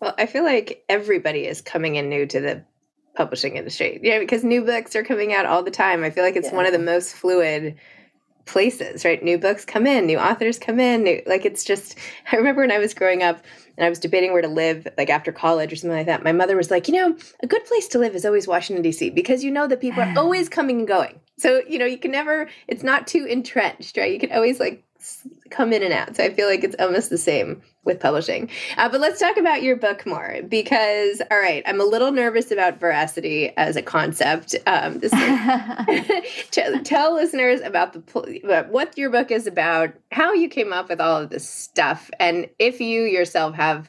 Well, 0.00 0.14
I 0.18 0.26
feel 0.26 0.44
like 0.44 0.84
everybody 0.88 1.46
is 1.46 1.60
coming 1.60 1.96
in 1.96 2.08
new 2.08 2.26
to 2.26 2.40
the 2.40 2.64
publishing 3.16 3.56
industry. 3.56 3.98
Yeah, 4.02 4.20
because 4.20 4.44
new 4.44 4.64
books 4.64 4.94
are 4.94 5.02
coming 5.02 5.32
out 5.32 5.46
all 5.46 5.64
the 5.64 5.70
time. 5.70 6.04
I 6.04 6.10
feel 6.10 6.22
like 6.22 6.36
it's 6.36 6.48
yeah. 6.48 6.56
one 6.56 6.66
of 6.66 6.72
the 6.72 6.78
most 6.78 7.14
fluid 7.14 7.76
places, 8.44 9.04
right? 9.04 9.22
New 9.22 9.38
books 9.38 9.64
come 9.64 9.86
in, 9.86 10.06
new 10.06 10.18
authors 10.18 10.58
come 10.58 10.78
in. 10.78 11.02
New, 11.02 11.22
like 11.26 11.44
it's 11.44 11.64
just. 11.64 11.98
I 12.32 12.36
remember 12.36 12.60
when 12.60 12.72
I 12.72 12.78
was 12.78 12.94
growing 12.94 13.24
up 13.24 13.42
and 13.76 13.84
I 13.84 13.88
was 13.88 13.98
debating 13.98 14.32
where 14.32 14.42
to 14.42 14.48
live, 14.48 14.86
like 14.96 15.10
after 15.10 15.32
college 15.32 15.72
or 15.72 15.76
something 15.76 15.96
like 15.96 16.06
that. 16.06 16.22
My 16.22 16.32
mother 16.32 16.56
was 16.56 16.70
like, 16.70 16.88
you 16.88 16.94
know, 16.94 17.16
a 17.42 17.46
good 17.46 17.64
place 17.64 17.88
to 17.88 17.98
live 17.98 18.14
is 18.14 18.24
always 18.24 18.46
Washington 18.46 18.82
D.C. 18.82 19.10
because 19.10 19.44
you 19.44 19.50
know 19.50 19.66
that 19.66 19.80
people 19.80 20.02
are 20.02 20.14
always 20.16 20.48
coming 20.48 20.78
and 20.78 20.88
going. 20.88 21.20
So 21.36 21.62
you 21.68 21.78
know 21.78 21.86
you 21.86 21.98
can 21.98 22.10
never. 22.10 22.48
It's 22.68 22.82
not 22.82 23.06
too 23.06 23.24
entrenched, 23.24 23.96
right? 23.96 24.12
You 24.12 24.20
can 24.20 24.32
always 24.32 24.60
like 24.60 24.84
come 25.50 25.72
in 25.72 25.82
and 25.82 25.92
out. 25.92 26.16
So 26.16 26.24
I 26.24 26.32
feel 26.32 26.48
like 26.48 26.64
it's 26.64 26.76
almost 26.78 27.10
the 27.10 27.18
same 27.18 27.62
with 27.84 28.00
publishing. 28.00 28.50
Uh, 28.76 28.88
but 28.88 29.00
let's 29.00 29.20
talk 29.20 29.36
about 29.36 29.62
your 29.62 29.76
book 29.76 30.06
more 30.06 30.40
because, 30.48 31.20
all 31.30 31.38
right, 31.38 31.62
I'm 31.66 31.80
a 31.80 31.84
little 31.84 32.12
nervous 32.12 32.50
about 32.50 32.80
veracity 32.80 33.52
as 33.56 33.76
a 33.76 33.82
concept. 33.82 34.54
Um, 34.66 34.98
this 34.98 35.12
tell, 36.50 36.80
tell 36.82 37.14
listeners 37.14 37.60
about 37.60 37.92
the 37.92 38.64
what 38.70 38.96
your 38.96 39.10
book 39.10 39.30
is 39.30 39.46
about, 39.46 39.92
how 40.10 40.32
you 40.32 40.48
came 40.48 40.72
up 40.72 40.88
with 40.88 41.00
all 41.00 41.22
of 41.22 41.30
this 41.30 41.48
stuff, 41.48 42.10
and 42.18 42.48
if 42.58 42.80
you 42.80 43.02
yourself 43.02 43.54
have 43.54 43.88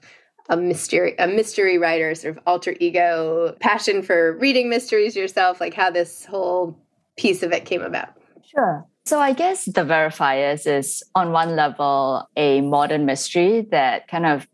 a 0.49 0.57
mystery 0.57 1.15
a 1.17 1.27
mystery 1.27 1.77
writer 1.77 2.13
sort 2.13 2.37
of 2.37 2.43
alter 2.45 2.75
ego 2.79 3.55
passion 3.59 4.03
for 4.03 4.37
reading 4.37 4.69
mysteries 4.69 5.15
yourself 5.15 5.59
like 5.59 5.73
how 5.73 5.89
this 5.89 6.25
whole 6.25 6.77
piece 7.17 7.41
of 7.41 7.51
it 7.51 7.65
came 7.65 7.81
about 7.81 8.09
sure 8.43 8.85
so 9.05 9.19
I 9.19 9.33
guess 9.33 9.65
the 9.65 9.81
verifiers 9.81 10.65
is 10.65 11.03
on 11.13 11.31
one 11.31 11.55
level 11.55 12.27
a 12.35 12.61
modern 12.61 13.05
mystery 13.05 13.61
that 13.69 14.07
kind 14.07 14.25
of 14.25 14.47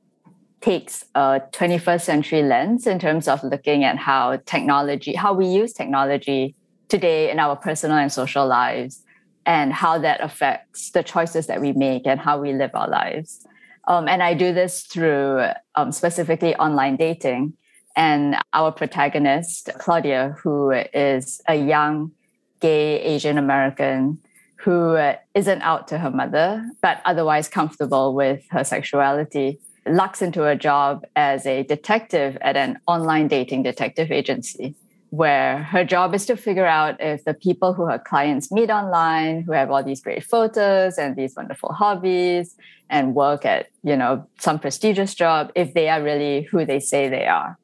takes 0.60 1.06
a 1.16 1.42
21st 1.54 2.02
century 2.02 2.44
lens 2.44 2.86
in 2.86 3.00
terms 3.00 3.30
of 3.30 3.42
looking 3.44 3.86
at 3.86 3.98
how 3.98 4.38
technology, 4.46 5.14
how 5.14 5.34
we 5.34 5.48
use 5.48 5.72
technology 5.72 6.54
today 6.90 7.32
in 7.32 7.40
our 7.40 7.56
personal 7.56 7.98
and 7.98 8.12
social 8.12 8.46
lives, 8.46 9.04
and 9.46 9.72
how 9.72 9.98
that 9.98 10.22
affects 10.22 10.92
the 10.92 11.02
choices 11.02 11.48
that 11.48 11.62
we 11.62 11.72
make 11.72 12.06
and 12.06 12.20
how 12.20 12.40
we 12.40 12.52
live 12.54 12.72
our 12.74 12.90
lives. 12.90 13.48
Um, 13.88 14.08
and 14.10 14.22
I 14.22 14.34
do 14.34 14.54
this 14.54 14.84
through 14.84 15.46
um, 15.76 15.94
specifically 15.94 16.56
online 16.58 16.98
dating. 16.98 17.54
And 17.96 18.38
our 18.54 18.72
protagonist, 18.72 19.70
Claudia, 19.80 20.36
who 20.44 20.72
is 20.72 21.42
a 21.48 21.56
young 21.56 22.12
gay 22.60 23.02
Asian 23.02 23.38
American 23.38 24.20
who 24.64 24.96
not 24.96 25.48
out 25.62 25.88
to 25.88 25.98
her 25.98 26.12
mother, 26.12 26.70
but 26.82 27.02
otherwise 27.06 27.48
comfortable 27.48 28.14
with 28.14 28.44
her 28.50 28.64
sexuality, 28.64 29.60
lucks 29.88 30.22
into 30.22 30.46
a 30.46 30.56
job 30.56 31.04
as 31.16 31.46
a 31.46 31.64
detective 31.64 32.38
at 32.42 32.56
an 32.56 32.80
online 32.88 33.28
dating 33.28 33.64
detective 33.64 34.12
agency, 34.12 34.76
where 35.10 35.64
her 35.64 35.84
job 35.84 36.14
is 36.14 36.26
to 36.28 36.38
figure 36.38 36.66
out 36.66 36.96
if 37.02 37.24
the 37.26 37.34
people 37.34 37.74
who 37.74 37.86
her 37.86 37.98
clients 37.98 38.52
meet 38.52 38.70
online, 38.70 39.42
who 39.42 39.52
have 39.52 39.72
all 39.72 39.84
these 39.84 40.02
great 40.02 40.24
photos 40.24 40.98
and 40.98 41.16
these 41.16 41.36
wonderful 41.36 41.74
hobbies 41.74 42.56
and 42.90 43.16
work 43.16 43.46
at, 43.46 43.68
you 43.84 43.96
know, 43.96 44.28
some 44.38 44.60
prestigious 44.60 45.16
job, 45.16 45.52
if 45.56 45.74
they 45.74 45.90
are 45.90 46.04
really 46.04 46.44
who 46.44 46.66
they 46.66 46.80
say 46.80 47.10
they 47.10 47.26
are. 47.26 47.58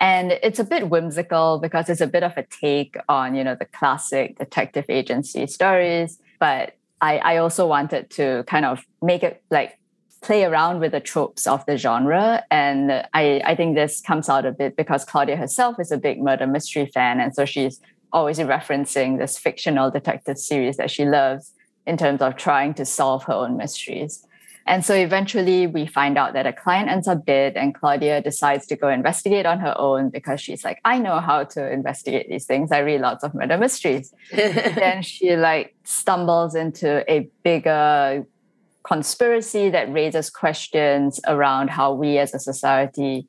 And 0.00 0.32
it's 0.42 0.58
a 0.58 0.64
bit 0.64 0.88
whimsical 0.88 1.58
because 1.58 1.88
it's 1.88 2.00
a 2.00 2.06
bit 2.06 2.22
of 2.22 2.36
a 2.36 2.44
take 2.44 2.96
on, 3.08 3.34
you 3.34 3.42
know, 3.42 3.54
the 3.54 3.64
classic 3.64 4.38
detective 4.38 4.84
agency 4.88 5.46
stories 5.46 6.18
but 6.44 6.76
I, 7.00 7.16
I 7.30 7.36
also 7.38 7.66
wanted 7.66 8.10
to 8.18 8.44
kind 8.46 8.66
of 8.66 8.84
make 9.00 9.22
it 9.22 9.42
like 9.50 9.78
play 10.20 10.44
around 10.44 10.78
with 10.78 10.92
the 10.92 11.00
tropes 11.00 11.46
of 11.46 11.64
the 11.64 11.78
genre. 11.78 12.44
And 12.50 12.92
I, 13.14 13.40
I 13.46 13.54
think 13.54 13.76
this 13.76 14.02
comes 14.02 14.28
out 14.28 14.44
a 14.44 14.52
bit 14.52 14.76
because 14.76 15.06
Claudia 15.06 15.36
herself 15.36 15.80
is 15.80 15.90
a 15.90 15.96
big 15.96 16.22
murder 16.22 16.46
mystery 16.46 16.84
fan. 16.84 17.18
And 17.18 17.34
so 17.34 17.46
she's 17.46 17.80
always 18.12 18.38
referencing 18.40 19.18
this 19.18 19.38
fictional 19.38 19.90
detective 19.90 20.36
series 20.36 20.76
that 20.76 20.90
she 20.90 21.06
loves 21.06 21.52
in 21.86 21.96
terms 21.96 22.20
of 22.20 22.36
trying 22.36 22.74
to 22.74 22.84
solve 22.84 23.24
her 23.24 23.32
own 23.32 23.56
mysteries. 23.56 24.26
And 24.66 24.84
so 24.84 24.94
eventually 24.94 25.66
we 25.66 25.86
find 25.86 26.16
out 26.16 26.32
that 26.32 26.46
a 26.46 26.52
client 26.52 26.88
ends 26.88 27.06
up 27.06 27.26
dead 27.26 27.56
and 27.56 27.74
Claudia 27.74 28.22
decides 28.22 28.66
to 28.68 28.76
go 28.76 28.88
investigate 28.88 29.44
on 29.44 29.58
her 29.60 29.74
own 29.76 30.08
because 30.08 30.40
she's 30.40 30.64
like, 30.64 30.80
I 30.84 30.98
know 30.98 31.20
how 31.20 31.44
to 31.44 31.70
investigate 31.70 32.28
these 32.28 32.46
things. 32.46 32.72
I 32.72 32.78
read 32.78 33.02
lots 33.02 33.24
of 33.24 33.34
murder 33.34 33.58
mysteries. 33.58 34.14
then 34.32 35.02
she 35.02 35.36
like 35.36 35.74
stumbles 35.84 36.54
into 36.54 37.10
a 37.12 37.28
bigger 37.42 38.26
conspiracy 38.84 39.70
that 39.70 39.92
raises 39.92 40.30
questions 40.30 41.20
around 41.26 41.70
how 41.70 41.92
we 41.92 42.18
as 42.18 42.32
a 42.34 42.38
society 42.38 43.28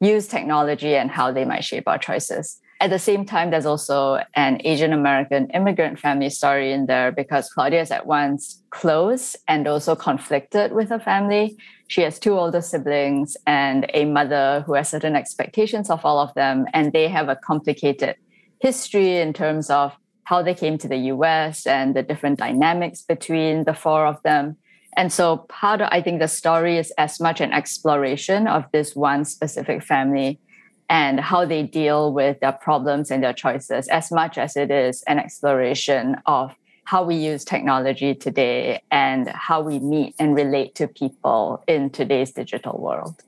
use 0.00 0.28
technology 0.28 0.94
and 0.94 1.10
how 1.10 1.32
they 1.32 1.44
might 1.44 1.64
shape 1.64 1.88
our 1.88 1.98
choices. 1.98 2.60
At 2.78 2.90
the 2.90 2.98
same 2.98 3.24
time, 3.24 3.50
there's 3.50 3.64
also 3.64 4.20
an 4.34 4.60
Asian 4.64 4.92
American 4.92 5.48
immigrant 5.50 5.98
family 5.98 6.28
story 6.28 6.72
in 6.72 6.84
there 6.86 7.10
because 7.10 7.48
Claudia 7.48 7.80
is 7.80 7.90
at 7.90 8.06
once 8.06 8.62
close 8.70 9.34
and 9.48 9.66
also 9.66 9.96
conflicted 9.96 10.72
with 10.72 10.90
her 10.90 11.00
family. 11.00 11.56
She 11.88 12.02
has 12.02 12.18
two 12.18 12.38
older 12.38 12.60
siblings 12.60 13.34
and 13.46 13.86
a 13.94 14.04
mother 14.04 14.62
who 14.66 14.74
has 14.74 14.90
certain 14.90 15.16
expectations 15.16 15.88
of 15.88 16.04
all 16.04 16.18
of 16.18 16.34
them, 16.34 16.66
and 16.74 16.92
they 16.92 17.08
have 17.08 17.30
a 17.30 17.36
complicated 17.36 18.16
history 18.60 19.16
in 19.16 19.32
terms 19.32 19.70
of 19.70 19.96
how 20.24 20.42
they 20.42 20.54
came 20.54 20.76
to 20.76 20.88
the 20.88 20.98
US 21.14 21.66
and 21.66 21.96
the 21.96 22.02
different 22.02 22.38
dynamics 22.38 23.00
between 23.00 23.64
the 23.64 23.74
four 23.74 24.06
of 24.06 24.22
them. 24.22 24.56
And 24.98 25.10
so 25.10 25.46
part 25.48 25.80
of 25.80 25.88
I 25.90 26.02
think 26.02 26.20
the 26.20 26.28
story 26.28 26.76
is 26.76 26.92
as 26.98 27.20
much 27.20 27.40
an 27.40 27.52
exploration 27.52 28.46
of 28.46 28.64
this 28.72 28.94
one 28.96 29.24
specific 29.24 29.82
family 29.82 30.40
and 30.88 31.20
how 31.20 31.44
they 31.44 31.62
deal 31.62 32.12
with 32.12 32.40
their 32.40 32.52
problems 32.52 33.10
and 33.10 33.22
their 33.22 33.32
choices 33.32 33.88
as 33.88 34.10
much 34.12 34.38
as 34.38 34.56
it 34.56 34.70
is 34.70 35.02
an 35.04 35.18
exploration 35.18 36.16
of 36.26 36.54
how 36.84 37.02
we 37.02 37.16
use 37.16 37.44
technology 37.44 38.14
today 38.14 38.80
and 38.92 39.28
how 39.28 39.60
we 39.60 39.80
meet 39.80 40.14
and 40.18 40.36
relate 40.36 40.74
to 40.76 40.86
people 40.86 41.62
in 41.66 41.90
today's 41.90 42.30
digital 42.30 42.78
world. 42.78 43.22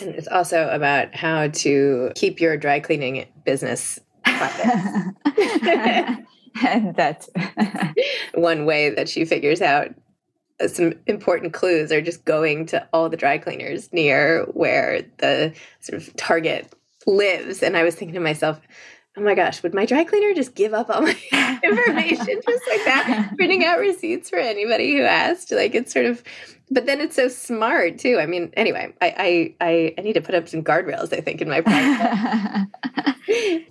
And 0.00 0.14
it's 0.14 0.28
also 0.28 0.68
about 0.70 1.14
how 1.14 1.48
to 1.48 2.12
keep 2.16 2.40
your 2.40 2.56
dry 2.56 2.80
cleaning 2.80 3.26
business 3.44 4.00
private. 4.24 5.06
and 6.66 6.96
that's 6.96 7.30
one 8.34 8.66
way 8.66 8.90
that 8.90 9.08
she 9.08 9.24
figures 9.24 9.62
out 9.62 9.94
some 10.66 10.92
important 11.06 11.52
clues 11.52 11.90
are 11.90 12.02
just 12.02 12.24
going 12.24 12.66
to 12.66 12.86
all 12.92 13.08
the 13.08 13.16
dry 13.16 13.38
cleaners 13.38 13.90
near 13.92 14.44
where 14.52 15.02
the 15.18 15.54
sort 15.80 16.02
of 16.02 16.14
target 16.16 16.74
lives. 17.06 17.62
And 17.62 17.76
I 17.76 17.82
was 17.82 17.94
thinking 17.94 18.14
to 18.14 18.20
myself, 18.20 18.60
oh 19.16 19.20
my 19.22 19.34
gosh, 19.34 19.62
would 19.62 19.74
my 19.74 19.86
dry 19.86 20.04
cleaner 20.04 20.34
just 20.34 20.54
give 20.54 20.74
up 20.74 20.88
all 20.90 21.02
my 21.02 21.16
information 21.64 22.40
just 22.48 22.68
like 22.68 22.84
that? 22.84 23.32
Printing 23.36 23.64
out 23.64 23.78
receipts 23.78 24.30
for 24.30 24.38
anybody 24.38 24.96
who 24.96 25.02
asked. 25.02 25.52
Like 25.52 25.74
it's 25.74 25.92
sort 25.92 26.06
of 26.06 26.22
but 26.70 26.86
then 26.86 27.00
it's 27.00 27.16
so 27.16 27.28
smart 27.28 27.98
too. 27.98 28.18
I 28.20 28.26
mean, 28.26 28.52
anyway, 28.56 28.94
I 29.00 29.54
I 29.60 29.94
I, 29.98 30.02
need 30.02 30.12
to 30.12 30.20
put 30.20 30.34
up 30.34 30.48
some 30.48 30.62
guardrails, 30.62 31.12
I 31.12 31.20
think, 31.20 31.40
in 31.40 31.48
my 31.48 31.60
practice. 31.60 32.68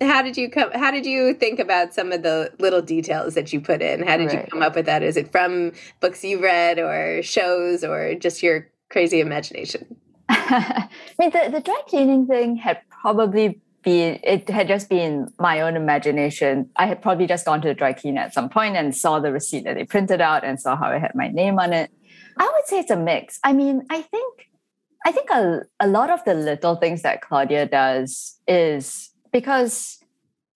how 0.02 0.22
did 0.22 0.36
you 0.36 0.50
come 0.50 0.70
how 0.72 0.90
did 0.90 1.06
you 1.06 1.34
think 1.34 1.58
about 1.58 1.94
some 1.94 2.12
of 2.12 2.22
the 2.22 2.52
little 2.58 2.82
details 2.82 3.34
that 3.34 3.52
you 3.52 3.60
put 3.60 3.80
in? 3.80 4.02
How 4.06 4.18
did 4.18 4.26
right. 4.26 4.44
you 4.44 4.50
come 4.50 4.62
up 4.62 4.76
with 4.76 4.86
that? 4.86 5.02
Is 5.02 5.16
it 5.16 5.32
from 5.32 5.72
books 6.00 6.22
you 6.22 6.42
read 6.42 6.78
or 6.78 7.22
shows 7.22 7.82
or 7.82 8.14
just 8.14 8.42
your 8.42 8.68
crazy 8.90 9.20
imagination? 9.20 9.96
I 10.32 10.88
mean, 11.18 11.30
the, 11.30 11.50
the 11.50 11.60
dry 11.60 11.80
cleaning 11.88 12.26
thing 12.26 12.56
had 12.56 12.80
probably 12.88 13.60
been, 13.82 14.20
it 14.22 14.48
had 14.48 14.68
just 14.68 14.88
been 14.88 15.28
my 15.38 15.60
own 15.60 15.76
imagination. 15.76 16.70
I 16.76 16.86
had 16.86 17.02
probably 17.02 17.26
just 17.26 17.44
gone 17.44 17.60
to 17.62 17.68
the 17.68 17.74
dry 17.74 17.92
cleaner 17.92 18.20
at 18.20 18.34
some 18.34 18.48
point 18.48 18.76
and 18.76 18.96
saw 18.96 19.18
the 19.18 19.32
receipt 19.32 19.64
that 19.64 19.74
they 19.74 19.84
printed 19.84 20.20
out 20.20 20.44
and 20.44 20.60
saw 20.60 20.76
how 20.76 20.90
it 20.92 21.00
had 21.00 21.14
my 21.14 21.28
name 21.28 21.58
on 21.58 21.72
it. 21.72 21.90
I 22.38 22.44
would 22.44 22.66
say 22.66 22.78
it's 22.78 22.90
a 22.90 22.96
mix. 22.96 23.40
I 23.42 23.52
mean, 23.52 23.82
I 23.90 24.02
think 24.02 24.48
I 25.04 25.12
think 25.12 25.30
a, 25.30 25.62
a 25.80 25.88
lot 25.88 26.10
of 26.10 26.22
the 26.24 26.34
little 26.34 26.76
things 26.76 27.02
that 27.02 27.22
Claudia 27.22 27.66
does 27.66 28.38
is 28.46 29.10
because 29.32 29.98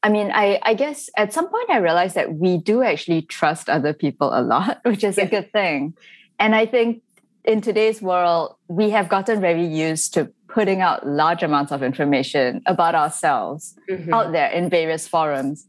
I 0.02 0.10
mean, 0.10 0.30
I, 0.34 0.60
I 0.62 0.74
guess 0.74 1.08
at 1.16 1.32
some 1.32 1.48
point 1.48 1.70
I 1.70 1.78
realized 1.78 2.14
that 2.14 2.34
we 2.34 2.58
do 2.58 2.82
actually 2.82 3.22
trust 3.22 3.70
other 3.70 3.94
people 3.94 4.30
a 4.34 4.42
lot, 4.42 4.80
which 4.84 5.02
is 5.02 5.16
yeah. 5.16 5.24
a 5.24 5.28
good 5.28 5.50
thing. 5.50 5.94
And 6.38 6.54
I 6.54 6.66
think 6.66 7.02
in 7.44 7.60
today's 7.60 8.00
world, 8.00 8.56
we 8.68 8.90
have 8.90 9.08
gotten 9.08 9.40
very 9.40 9.66
used 9.66 10.14
to 10.14 10.32
putting 10.48 10.80
out 10.80 11.06
large 11.06 11.42
amounts 11.42 11.72
of 11.72 11.82
information 11.82 12.62
about 12.66 12.94
ourselves 12.94 13.76
mm-hmm. 13.90 14.14
out 14.14 14.32
there 14.32 14.50
in 14.50 14.70
various 14.70 15.06
forums. 15.06 15.66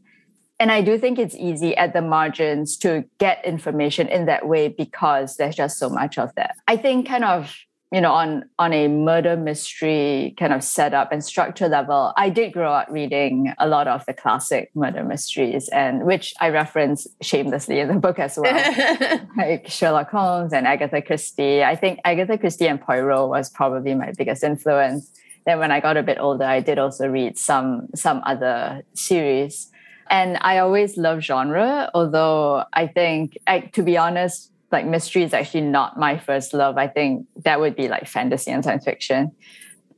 and 0.58 0.72
I 0.72 0.80
do 0.80 0.96
think 0.96 1.18
it's 1.18 1.34
easy 1.34 1.76
at 1.76 1.92
the 1.92 2.00
margins 2.00 2.78
to 2.78 3.04
get 3.18 3.44
information 3.44 4.08
in 4.08 4.24
that 4.26 4.48
way 4.48 4.68
because 4.68 5.36
there's 5.36 5.56
just 5.56 5.76
so 5.78 5.90
much 5.90 6.16
of 6.16 6.34
that. 6.36 6.54
I 6.66 6.78
think 6.78 7.06
kind 7.06 7.24
of 7.24 7.54
you 7.92 8.00
know 8.00 8.12
on 8.12 8.44
on 8.58 8.72
a 8.72 8.88
murder 8.88 9.36
mystery 9.36 10.34
kind 10.38 10.52
of 10.52 10.62
setup 10.62 11.12
and 11.12 11.24
structure 11.24 11.68
level 11.68 12.12
i 12.16 12.28
did 12.28 12.52
grow 12.52 12.72
up 12.72 12.88
reading 12.90 13.52
a 13.58 13.68
lot 13.68 13.86
of 13.86 14.04
the 14.06 14.12
classic 14.12 14.70
murder 14.74 15.04
mysteries 15.04 15.68
and 15.68 16.04
which 16.04 16.34
i 16.40 16.48
reference 16.48 17.06
shamelessly 17.22 17.78
in 17.78 17.88
the 17.88 17.94
book 17.94 18.18
as 18.18 18.36
well 18.36 19.20
like 19.36 19.68
sherlock 19.68 20.10
holmes 20.10 20.52
and 20.52 20.66
agatha 20.66 21.00
christie. 21.00 21.62
I 21.62 21.76
think 21.76 22.00
agatha 22.04 22.38
christie 22.38 22.66
and 22.66 22.80
poirot 22.80 23.28
was 23.28 23.50
probably 23.50 23.94
my 23.94 24.12
biggest 24.16 24.42
influence. 24.42 25.10
Then 25.44 25.58
when 25.60 25.70
i 25.70 25.78
got 25.80 25.96
a 25.96 26.02
bit 26.02 26.18
older 26.18 26.44
i 26.44 26.60
did 26.60 26.78
also 26.78 27.08
read 27.08 27.38
some 27.38 27.88
some 27.94 28.20
other 28.24 28.82
series. 28.94 29.70
And 30.08 30.38
i 30.40 30.58
always 30.58 30.96
love 30.96 31.20
genre 31.20 31.90
although 31.94 32.64
i 32.72 32.86
think 32.86 33.38
I, 33.46 33.60
to 33.60 33.82
be 33.82 33.96
honest 33.96 34.50
like 34.72 34.86
mystery 34.86 35.22
is 35.22 35.32
actually 35.32 35.62
not 35.62 35.98
my 35.98 36.18
first 36.18 36.52
love. 36.52 36.76
I 36.76 36.88
think 36.88 37.26
that 37.44 37.60
would 37.60 37.76
be 37.76 37.88
like 37.88 38.06
fantasy 38.06 38.50
and 38.50 38.64
science 38.64 38.84
fiction. 38.84 39.32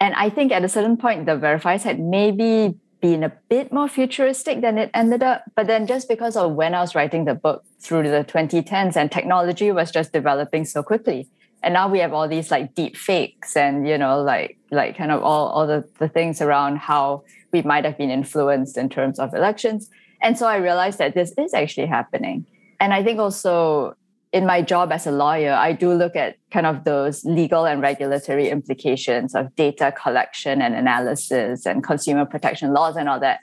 And 0.00 0.14
I 0.14 0.30
think 0.30 0.52
at 0.52 0.64
a 0.64 0.68
certain 0.68 0.96
point, 0.96 1.26
the 1.26 1.32
verifiers 1.32 1.82
had 1.82 1.98
maybe 1.98 2.75
been 3.00 3.22
a 3.22 3.32
bit 3.48 3.72
more 3.72 3.88
futuristic 3.88 4.60
than 4.60 4.78
it 4.78 4.90
ended 4.92 5.22
up. 5.22 5.44
But 5.54 5.66
then 5.66 5.87
just 5.87 6.08
because 6.08 6.37
of 6.37 6.52
when 6.52 6.75
I 6.75 6.80
was 6.80 6.94
writing 6.94 7.25
the 7.25 7.34
book 7.34 7.64
through 7.80 8.04
the 8.04 8.25
2010s 8.25 8.96
and 8.96 9.10
technology 9.10 9.70
was 9.72 9.90
just 9.90 10.12
developing 10.12 10.64
so 10.64 10.82
quickly. 10.82 11.28
And 11.62 11.75
now 11.75 11.88
we 11.88 11.98
have 12.00 12.12
all 12.12 12.28
these 12.28 12.50
like 12.50 12.75
deep 12.75 12.96
fakes 12.96 13.56
and, 13.56 13.88
you 13.88 13.98
know, 13.98 14.22
like 14.22 14.58
like 14.70 14.96
kind 14.96 15.10
of 15.10 15.22
all, 15.22 15.48
all 15.48 15.66
the, 15.66 15.88
the 15.98 16.08
things 16.08 16.40
around 16.40 16.76
how 16.76 17.25
we 17.52 17.62
might 17.62 17.84
have 17.84 17.98
been 17.98 18.10
influenced 18.10 18.76
in 18.76 18.88
terms 18.88 19.18
of 19.18 19.34
elections. 19.34 19.90
And 20.20 20.38
so 20.38 20.46
I 20.46 20.56
realized 20.56 20.98
that 20.98 21.14
this 21.14 21.32
is 21.38 21.54
actually 21.54 21.87
happening. 21.87 22.46
And 22.80 22.92
I 22.92 23.02
think 23.02 23.18
also 23.18 23.94
in 24.32 24.44
my 24.47 24.61
job 24.62 24.92
as 24.92 25.06
a 25.06 25.11
lawyer, 25.11 25.52
I 25.52 25.73
do 25.73 25.92
look 25.92 26.14
at 26.14 26.37
kind 26.50 26.66
of 26.66 26.85
those 26.85 27.25
legal 27.25 27.64
and 27.64 27.80
regulatory 27.80 28.50
implications 28.50 29.35
of 29.35 29.54
data 29.56 29.92
collection 29.92 30.61
and 30.61 30.75
analysis 30.75 31.64
and 31.64 31.82
consumer 31.82 32.26
protection 32.26 32.73
laws 32.73 32.97
and 32.97 33.08
all 33.08 33.20
that. 33.20 33.40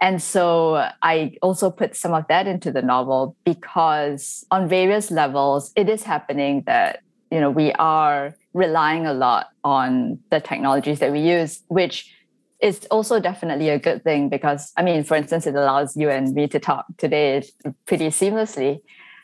And 0.00 0.22
so 0.22 0.88
I 1.02 1.32
also 1.42 1.70
put 1.70 1.96
some 1.96 2.12
of 2.12 2.26
that 2.28 2.46
into 2.46 2.70
the 2.70 2.82
novel 2.82 3.36
because 3.44 4.44
on 4.50 4.68
various 4.68 5.10
levels, 5.10 5.72
it 5.74 5.88
is 5.88 6.04
happening 6.04 6.62
that, 6.66 7.02
you 7.32 7.40
know, 7.40 7.50
we 7.50 7.72
are 7.72 8.34
relying 8.52 9.06
a 9.06 9.14
lot 9.14 9.48
on 9.64 10.18
the 10.30 10.40
technologies 10.40 11.00
that 11.00 11.10
we 11.10 11.20
use, 11.20 11.62
which 11.68 12.14
is 12.60 12.86
also 12.90 13.18
definitely 13.18 13.70
a 13.70 13.78
good 13.78 14.04
thing 14.04 14.28
because, 14.28 14.72
I 14.76 14.82
mean, 14.82 15.04
for 15.04 15.16
instance, 15.16 15.46
it 15.46 15.54
allows 15.54 15.96
you 15.96 16.10
and 16.10 16.32
me 16.34 16.48
to 16.48 16.58
talk 16.58 16.86
today 16.96 17.42
pretty 17.86 18.08
seamlessly. 18.08 18.80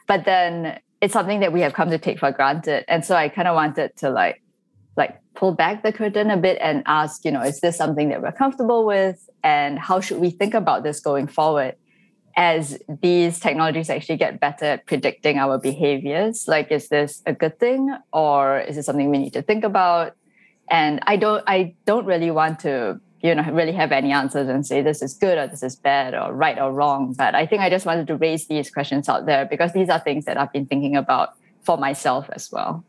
But 0.07 0.25
then 0.25 0.81
it's 1.05 1.13
something 1.13 1.41
that 1.41 1.53
we 1.53 1.61
have 1.61 1.75
come 1.75 1.91
to 1.91 1.99
take 1.99 2.19
for 2.19 2.33
granted. 2.33 2.83
And 2.89 3.05
so 3.05 3.15
I 3.15 3.29
kind 3.29 3.47
of 3.47 3.55
wanted 3.55 3.95
to 3.97 4.09
like 4.09 4.41
like 4.97 5.21
pull 5.35 5.53
back 5.53 5.83
the 5.83 5.93
curtain 5.93 6.31
a 6.31 6.37
bit 6.39 6.57
and 6.63 6.83
ask, 6.87 7.27
you 7.27 7.31
know, 7.31 7.43
is 7.43 7.61
this 7.61 7.77
something 7.77 8.09
that 8.09 8.23
we're 8.23 8.33
comfortable 8.33 8.87
with? 8.87 9.29
And 9.43 9.79
how 9.79 10.01
should 10.01 10.19
we 10.19 10.31
think 10.31 10.55
about 10.55 10.83
this 10.83 11.01
going 11.01 11.27
forward 11.27 11.75
as 12.39 12.79
these 13.03 13.39
technologies 13.39 13.91
actually 13.91 14.17
get 14.17 14.41
better 14.41 14.65
at 14.65 14.87
predicting 14.87 15.37
our 15.37 15.59
behaviors? 15.59 16.49
Like, 16.49 16.73
is 16.73 16.89
this 16.89 17.23
a 17.27 17.35
good 17.35 17.59
thing 17.59 17.95
or 18.11 18.61
is 18.61 18.79
it 18.79 18.85
something 18.85 19.11
we 19.11 19.19
need 19.19 19.35
to 19.35 19.43
think 19.43 19.63
about? 19.63 20.17
And 20.71 21.01
I 21.03 21.17
don't 21.17 21.45
I 21.47 21.75
don't 21.85 22.07
really 22.07 22.31
want 22.31 22.61
to 22.61 22.99
you 23.25 23.35
know 23.35 23.43
really 23.53 23.73
have 23.73 23.91
any 23.91 24.13
answers 24.13 24.49
and 24.49 24.67
say 24.67 24.83
this 24.83 25.01
is 25.01 25.15
good 25.15 25.39
or 25.39 25.47
this 25.47 25.63
is 25.63 25.77
bad 25.77 26.15
or 26.15 26.33
right 26.35 26.59
or 26.59 26.71
wrong. 26.73 27.15
But 27.15 27.35
i 27.35 27.47
think 27.47 27.63
i 27.63 27.71
just 27.71 27.87
wanted 27.87 28.07
to 28.09 28.17
raise 28.17 28.47
these 28.47 28.71
questions 28.71 29.09
out 29.09 29.25
there 29.25 29.47
because 29.47 29.73
these 29.73 29.89
are 29.89 29.99
things 29.99 30.27
that 30.27 30.37
i've 30.37 30.53
been 30.53 30.67
thinking 30.67 30.95
about 30.95 31.31
for 31.63 31.79
myself 31.79 32.29
as 32.31 32.53
well. 32.53 32.85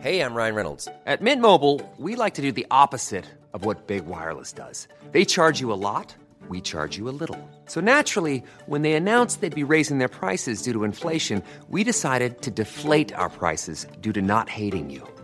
Hey 0.00 0.20
i'm 0.20 0.34
ryan 0.34 0.56
reynolds. 0.56 0.88
At 1.06 1.22
mint 1.22 1.40
mobile 1.40 1.80
we 1.96 2.16
like 2.16 2.34
to 2.34 2.42
do 2.42 2.50
the 2.50 2.66
opposite 2.70 3.26
of 3.54 3.64
what 3.64 3.86
big 3.86 4.04
wireless 4.06 4.52
does. 4.52 4.88
They 5.12 5.24
charge 5.24 5.60
you 5.60 5.72
a 5.72 5.78
lot 5.78 6.16
we 6.46 6.60
charge 6.60 6.98
you 6.98 7.08
a 7.08 7.16
little. 7.22 7.40
So 7.66 7.80
naturally 7.80 8.42
when 8.66 8.82
they 8.82 8.94
announced 8.94 9.40
they'd 9.40 9.54
be 9.54 9.70
raising 9.76 9.98
their 9.98 10.14
prices 10.20 10.60
due 10.62 10.72
to 10.72 10.84
inflation 10.84 11.42
we 11.68 11.84
decided 11.84 12.42
to 12.42 12.50
deflate 12.50 13.14
our 13.14 13.30
prices 13.30 13.86
due 14.00 14.12
to 14.12 14.20
not 14.20 14.48
hating 14.48 14.90
you 14.90 15.06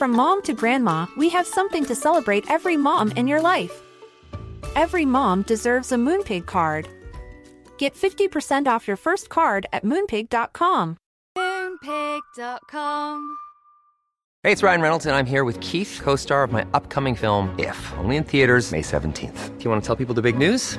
From 0.00 0.12
mom 0.12 0.40
to 0.44 0.54
grandma, 0.54 1.06
we 1.14 1.28
have 1.28 1.46
something 1.46 1.84
to 1.84 1.94
celebrate 1.94 2.50
every 2.50 2.74
mom 2.74 3.12
in 3.16 3.28
your 3.28 3.42
life. 3.42 3.82
Every 4.74 5.04
mom 5.04 5.42
deserves 5.42 5.92
a 5.92 5.96
Moonpig 5.96 6.46
card. 6.46 6.88
Get 7.76 7.94
50% 7.94 8.66
off 8.66 8.88
your 8.88 8.96
first 8.96 9.28
card 9.28 9.66
at 9.74 9.84
moonpig.com. 9.84 10.96
Moonpig.com. 11.36 13.36
Hey, 14.42 14.52
it's 14.52 14.62
Ryan 14.62 14.80
Reynolds, 14.80 15.04
and 15.04 15.14
I'm 15.14 15.26
here 15.26 15.44
with 15.44 15.60
Keith, 15.60 16.00
co 16.02 16.16
star 16.16 16.44
of 16.44 16.50
my 16.50 16.64
upcoming 16.72 17.14
film, 17.14 17.54
If, 17.58 17.92
only 17.98 18.16
in 18.16 18.24
theaters, 18.24 18.72
May 18.72 18.80
17th. 18.80 19.58
Do 19.58 19.64
you 19.64 19.68
want 19.68 19.82
to 19.82 19.86
tell 19.86 19.96
people 19.96 20.14
the 20.14 20.22
big 20.22 20.38
news? 20.38 20.78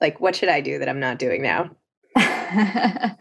Like, 0.00 0.20
what 0.20 0.36
should 0.36 0.48
I 0.48 0.60
do 0.60 0.78
that 0.78 0.88
I'm 0.88 1.00
not 1.00 1.18
doing 1.18 1.42
now? 1.42 1.70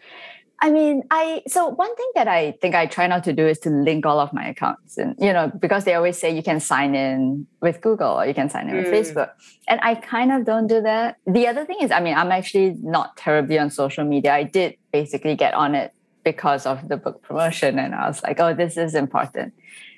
I 0.61 0.71
mean, 0.71 1.03
I 1.11 1.41
so 1.47 1.67
one 1.67 1.93
thing 1.95 2.11
that 2.15 2.27
I 2.27 2.53
think 2.61 2.75
I 2.75 2.85
try 2.85 3.07
not 3.07 3.23
to 3.25 3.33
do 3.33 3.45
is 3.45 3.59
to 3.59 3.69
link 3.69 4.05
all 4.05 4.19
of 4.19 4.31
my 4.31 4.47
accounts, 4.47 4.97
and 4.97 5.15
you 5.19 5.33
know, 5.33 5.51
because 5.59 5.83
they 5.83 5.93
always 5.95 6.17
say 6.17 6.33
you 6.33 6.43
can 6.43 6.59
sign 6.59 6.95
in 6.95 7.45
with 7.61 7.81
Google 7.81 8.13
or 8.13 8.25
you 8.25 8.33
can 8.33 8.49
sign 8.49 8.69
in 8.69 8.75
mm. 8.75 8.83
with 8.83 8.93
Facebook, 8.93 9.31
and 9.67 9.79
I 9.83 9.95
kind 9.95 10.31
of 10.31 10.45
don't 10.45 10.67
do 10.67 10.81
that. 10.81 11.17
The 11.27 11.47
other 11.47 11.65
thing 11.65 11.77
is, 11.81 11.91
I 11.91 11.99
mean, 11.99 12.15
I'm 12.15 12.31
actually 12.31 12.77
not 12.81 13.17
terribly 13.17 13.59
on 13.59 13.69
social 13.69 14.05
media. 14.05 14.33
I 14.33 14.43
did 14.43 14.77
basically 14.93 15.35
get 15.35 15.53
on 15.53 15.75
it 15.75 15.93
because 16.23 16.65
of 16.65 16.87
the 16.87 16.95
book 16.95 17.21
promotion, 17.21 17.77
and 17.77 17.93
I 17.93 18.07
was 18.07 18.23
like, 18.23 18.39
oh, 18.39 18.53
this 18.53 18.77
is 18.77 18.95
important. 18.95 19.53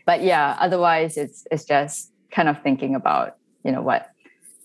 But 0.06 0.24
yeah, 0.24 0.58
otherwise, 0.60 1.18
it's 1.18 1.46
it's 1.52 1.66
just 1.66 2.12
kind 2.32 2.50
of 2.50 2.62
thinking 2.63 2.96
about 2.96 3.38
you 3.63 3.72
know 3.72 3.84
what 3.84 4.10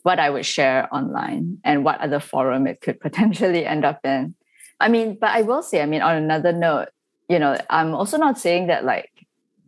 what 0.02 0.18
I 0.18 0.30
would 0.30 0.46
share 0.46 0.92
online 0.94 1.58
and 1.64 1.84
what 1.84 2.00
other 2.00 2.20
forum 2.20 2.66
it 2.66 2.80
could 2.80 3.00
potentially 3.06 3.64
end 3.64 3.84
up 3.84 4.00
in. 4.04 4.34
I 4.80 4.88
mean, 4.88 5.16
but 5.20 5.30
I 5.30 5.42
will 5.42 5.62
say, 5.62 5.80
I 5.80 5.86
mean, 5.86 6.02
on 6.02 6.16
another 6.16 6.52
note, 6.52 6.88
you 7.28 7.38
know, 7.38 7.56
I'm 7.70 7.94
also 7.94 8.18
not 8.18 8.38
saying 8.38 8.66
that 8.66 8.84
like 8.84 9.10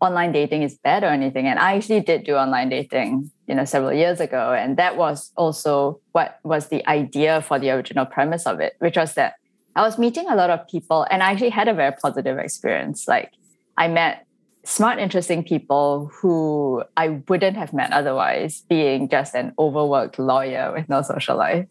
online 0.00 0.32
dating 0.32 0.62
is 0.62 0.76
bad 0.76 1.02
or 1.02 1.08
anything. 1.08 1.46
And 1.46 1.58
I 1.58 1.76
actually 1.76 2.00
did 2.00 2.24
do 2.24 2.34
online 2.34 2.68
dating, 2.68 3.30
you 3.46 3.54
know, 3.54 3.64
several 3.64 3.92
years 3.92 4.20
ago. 4.20 4.52
And 4.52 4.76
that 4.76 4.96
was 4.96 5.32
also 5.36 6.00
what 6.12 6.40
was 6.42 6.68
the 6.68 6.86
idea 6.88 7.40
for 7.40 7.58
the 7.58 7.70
original 7.70 8.04
premise 8.04 8.44
of 8.46 8.60
it, 8.60 8.74
which 8.80 8.96
was 8.96 9.14
that 9.14 9.34
I 9.76 9.82
was 9.82 9.98
meeting 9.98 10.28
a 10.28 10.36
lot 10.36 10.50
of 10.50 10.66
people 10.68 11.06
and 11.10 11.22
I 11.22 11.32
actually 11.32 11.50
had 11.50 11.68
a 11.68 11.74
very 11.74 11.92
positive 11.92 12.38
experience. 12.38 13.08
Like 13.08 13.32
I 13.76 13.88
met 13.88 14.23
smart, 14.64 14.98
interesting 14.98 15.44
people 15.44 16.10
who 16.12 16.82
I 16.96 17.20
wouldn't 17.28 17.56
have 17.56 17.72
met 17.72 17.92
otherwise, 17.92 18.62
being 18.68 19.08
just 19.08 19.34
an 19.34 19.52
overworked 19.58 20.18
lawyer 20.18 20.72
with 20.72 20.88
no 20.88 21.02
social 21.02 21.36
life. 21.36 21.66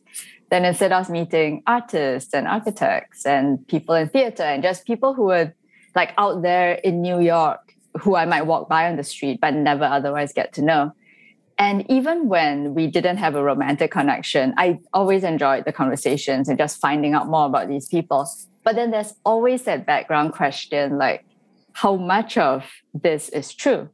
Then 0.49 0.65
instead, 0.65 0.91
was 0.91 1.09
meeting 1.09 1.63
artists 1.65 2.33
and 2.33 2.47
architects 2.47 3.25
and 3.25 3.67
people 3.67 3.95
in 3.95 4.09
theater 4.09 4.43
and 4.43 4.61
just 4.61 4.85
people 4.85 5.13
who 5.13 5.23
were 5.23 5.53
like 5.95 6.13
out 6.17 6.43
there 6.43 6.73
in 6.73 7.01
New 7.01 7.19
York 7.19 7.59
who 7.99 8.15
I 8.15 8.25
might 8.25 8.43
walk 8.43 8.69
by 8.69 8.89
on 8.89 8.95
the 8.95 9.03
street 9.03 9.39
but 9.41 9.53
never 9.53 9.83
otherwise 9.83 10.33
get 10.33 10.53
to 10.53 10.61
know. 10.61 10.91
And 11.57 11.89
even 11.89 12.27
when 12.27 12.73
we 12.73 12.87
didn't 12.87 13.17
have 13.17 13.35
a 13.35 13.43
romantic 13.43 13.91
connection, 13.91 14.53
I 14.57 14.79
always 14.93 15.23
enjoyed 15.23 15.65
the 15.65 15.71
conversations 15.71 16.49
and 16.49 16.57
just 16.57 16.79
finding 16.79 17.13
out 17.13 17.27
more 17.27 17.45
about 17.45 17.67
these 17.67 17.87
people. 17.87 18.27
But 18.63 18.75
then 18.75 18.91
there's 18.91 19.13
always 19.23 19.63
that 19.63 19.85
background 19.85 20.33
question 20.33 20.97
like, 20.97 21.25
how 21.73 21.95
much 21.95 22.37
of 22.37 22.69
this 22.93 23.29
is 23.29 23.53
true? 23.53 23.89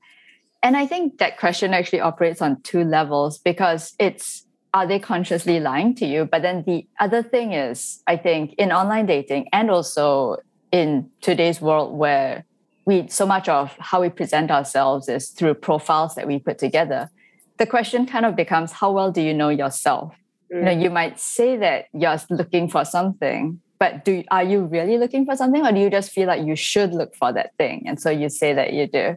And 0.62 0.76
I 0.76 0.86
think 0.86 1.18
that 1.20 1.38
question 1.38 1.74
actually 1.74 2.02
operates 2.02 2.42
on 2.42 2.62
two 2.62 2.84
levels 2.84 3.38
because 3.38 3.94
it's 4.00 4.46
are 4.72 4.86
they 4.86 5.00
consciously 5.00 5.60
lying 5.60 5.96
to 5.96 6.06
you? 6.06 6.26
But 6.26 6.44
then 6.44 6.64
the 6.68 6.86
other 7.00 7.24
thing 7.24 7.54
is, 7.54 8.04
I 8.06 8.18
think 8.18 8.54
in 8.54 8.72
online 8.72 9.08
dating 9.08 9.48
and 9.52 9.72
also 9.72 10.38
in 10.72 11.10
today's 11.22 11.60
world 11.60 11.98
where 11.98 12.46
we 12.86 13.08
so 13.08 13.26
much 13.26 13.48
of 13.48 13.76
how 13.80 14.02
we 14.02 14.10
present 14.10 14.52
ourselves 14.52 15.08
is 15.08 15.30
through 15.30 15.54
profiles 15.54 16.16
that 16.16 16.28
we 16.28 16.40
put 16.40 16.58
together 16.58 17.10
the 17.58 17.66
question 17.66 18.06
kind 18.06 18.26
of 18.26 18.36
becomes 18.36 18.72
how 18.72 18.92
well 18.92 19.12
do 19.12 19.22
you 19.22 19.34
know 19.34 19.50
yourself 19.50 20.16
mm. 20.52 20.58
you 20.58 20.66
know 20.66 20.76
mm. 20.76 20.84
you 20.84 20.90
might 20.90 21.20
say 21.20 21.56
that 21.58 21.86
you're 21.94 22.20
looking 22.30 22.68
for 22.68 22.84
something 22.84 23.60
but 23.80 24.06
do 24.06 24.24
are 24.32 24.44
you 24.44 24.66
really 24.66 24.98
looking 24.98 25.26
for 25.26 25.36
something 25.36 25.66
or 25.66 25.72
do 25.72 25.80
you 25.80 25.90
just 25.90 26.12
feel 26.12 26.28
like 26.28 26.46
you 26.46 26.56
should 26.56 26.94
look 26.94 27.16
for 27.16 27.32
that 27.34 27.56
thing 27.58 27.84
and 27.88 28.00
so 28.00 28.10
you 28.10 28.30
say 28.30 28.54
that 28.54 28.74
you 28.74 28.88
do 28.88 29.16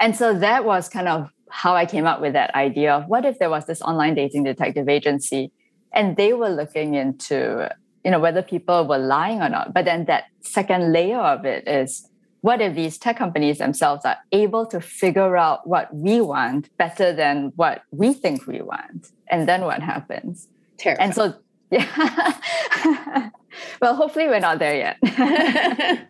and 0.00 0.16
so 0.16 0.38
that 0.38 0.64
was 0.64 0.88
kind 0.88 1.08
of 1.08 1.30
how 1.50 1.74
i 1.74 1.86
came 1.86 2.06
up 2.06 2.20
with 2.20 2.32
that 2.32 2.54
idea 2.54 2.94
of 2.94 3.06
what 3.06 3.24
if 3.24 3.38
there 3.38 3.50
was 3.50 3.66
this 3.66 3.82
online 3.82 4.14
dating 4.14 4.44
detective 4.44 4.88
agency 4.88 5.50
and 5.92 6.16
they 6.16 6.32
were 6.32 6.50
looking 6.50 6.94
into 6.94 7.68
you 8.04 8.10
know 8.10 8.18
whether 8.18 8.42
people 8.42 8.86
were 8.86 8.98
lying 8.98 9.40
or 9.40 9.48
not 9.48 9.72
but 9.72 9.84
then 9.84 10.04
that 10.04 10.24
second 10.42 10.92
layer 10.92 11.18
of 11.18 11.44
it 11.44 11.66
is 11.66 12.08
what 12.40 12.60
if 12.60 12.74
these 12.74 12.98
tech 12.98 13.16
companies 13.16 13.58
themselves 13.58 14.04
are 14.04 14.16
able 14.32 14.64
to 14.66 14.80
figure 14.80 15.36
out 15.36 15.66
what 15.66 15.94
we 15.94 16.20
want 16.20 16.74
better 16.76 17.12
than 17.12 17.52
what 17.56 17.82
we 17.90 18.14
think 18.14 18.46
we 18.46 18.62
want? 18.62 19.08
And 19.28 19.48
then 19.48 19.62
what 19.62 19.82
happens? 19.82 20.48
Terrifying. 20.78 21.06
And 21.06 21.14
so, 21.14 21.34
yeah. 21.70 23.30
well, 23.80 23.94
hopefully 23.94 24.26
we're 24.26 24.40
not 24.40 24.58
there 24.58 24.76
yet. 24.76 24.98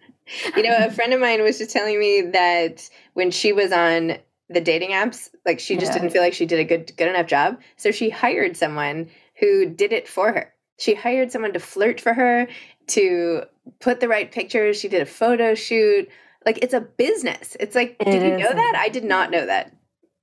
you 0.57 0.63
know, 0.63 0.77
a 0.79 0.91
friend 0.91 1.13
of 1.13 1.21
mine 1.21 1.43
was 1.43 1.59
just 1.59 1.71
telling 1.71 1.99
me 1.99 2.23
that 2.33 2.89
when 3.15 3.31
she 3.31 3.53
was 3.53 3.73
on 3.73 4.19
the 4.49 4.61
dating 4.61 4.91
apps, 4.91 5.31
like 5.45 5.61
she 5.61 5.77
just 5.77 5.93
yeah. 5.93 5.99
didn't 5.99 6.11
feel 6.11 6.23
like 6.23 6.35
she 6.35 6.47
did 6.47 6.59
a 6.59 6.65
good 6.65 6.97
good 6.97 7.09
enough 7.09 7.27
job. 7.27 7.61
So 7.77 7.91
she 7.91 8.11
hired 8.11 8.57
someone 8.57 9.09
who 9.39 9.67
did 9.67 9.93
it 9.93 10.09
for 10.09 10.33
her. 10.33 10.53
She 10.79 10.95
hired 10.95 11.33
someone 11.33 11.53
to 11.53 11.61
flirt 11.61 12.01
for 12.01 12.15
her, 12.15 12.47
to 12.89 13.43
put 13.81 14.01
the 14.01 14.09
right 14.09 14.31
pictures. 14.31 14.79
She 14.79 14.89
did 14.89 15.03
a 15.03 15.07
photo 15.07 15.55
shoot. 15.55 16.09
Like 16.47 16.59
it's 16.59 16.75
a 16.75 16.81
business. 16.81 17.57
It's 17.61 17.75
like, 17.75 17.97
it 18.01 18.05
did 18.05 18.23
you 18.23 18.39
know 18.39 18.53
that? 18.53 18.75
I 18.77 18.89
did 18.89 19.05
not 19.05 19.31
know 19.31 19.45
that. 19.45 19.75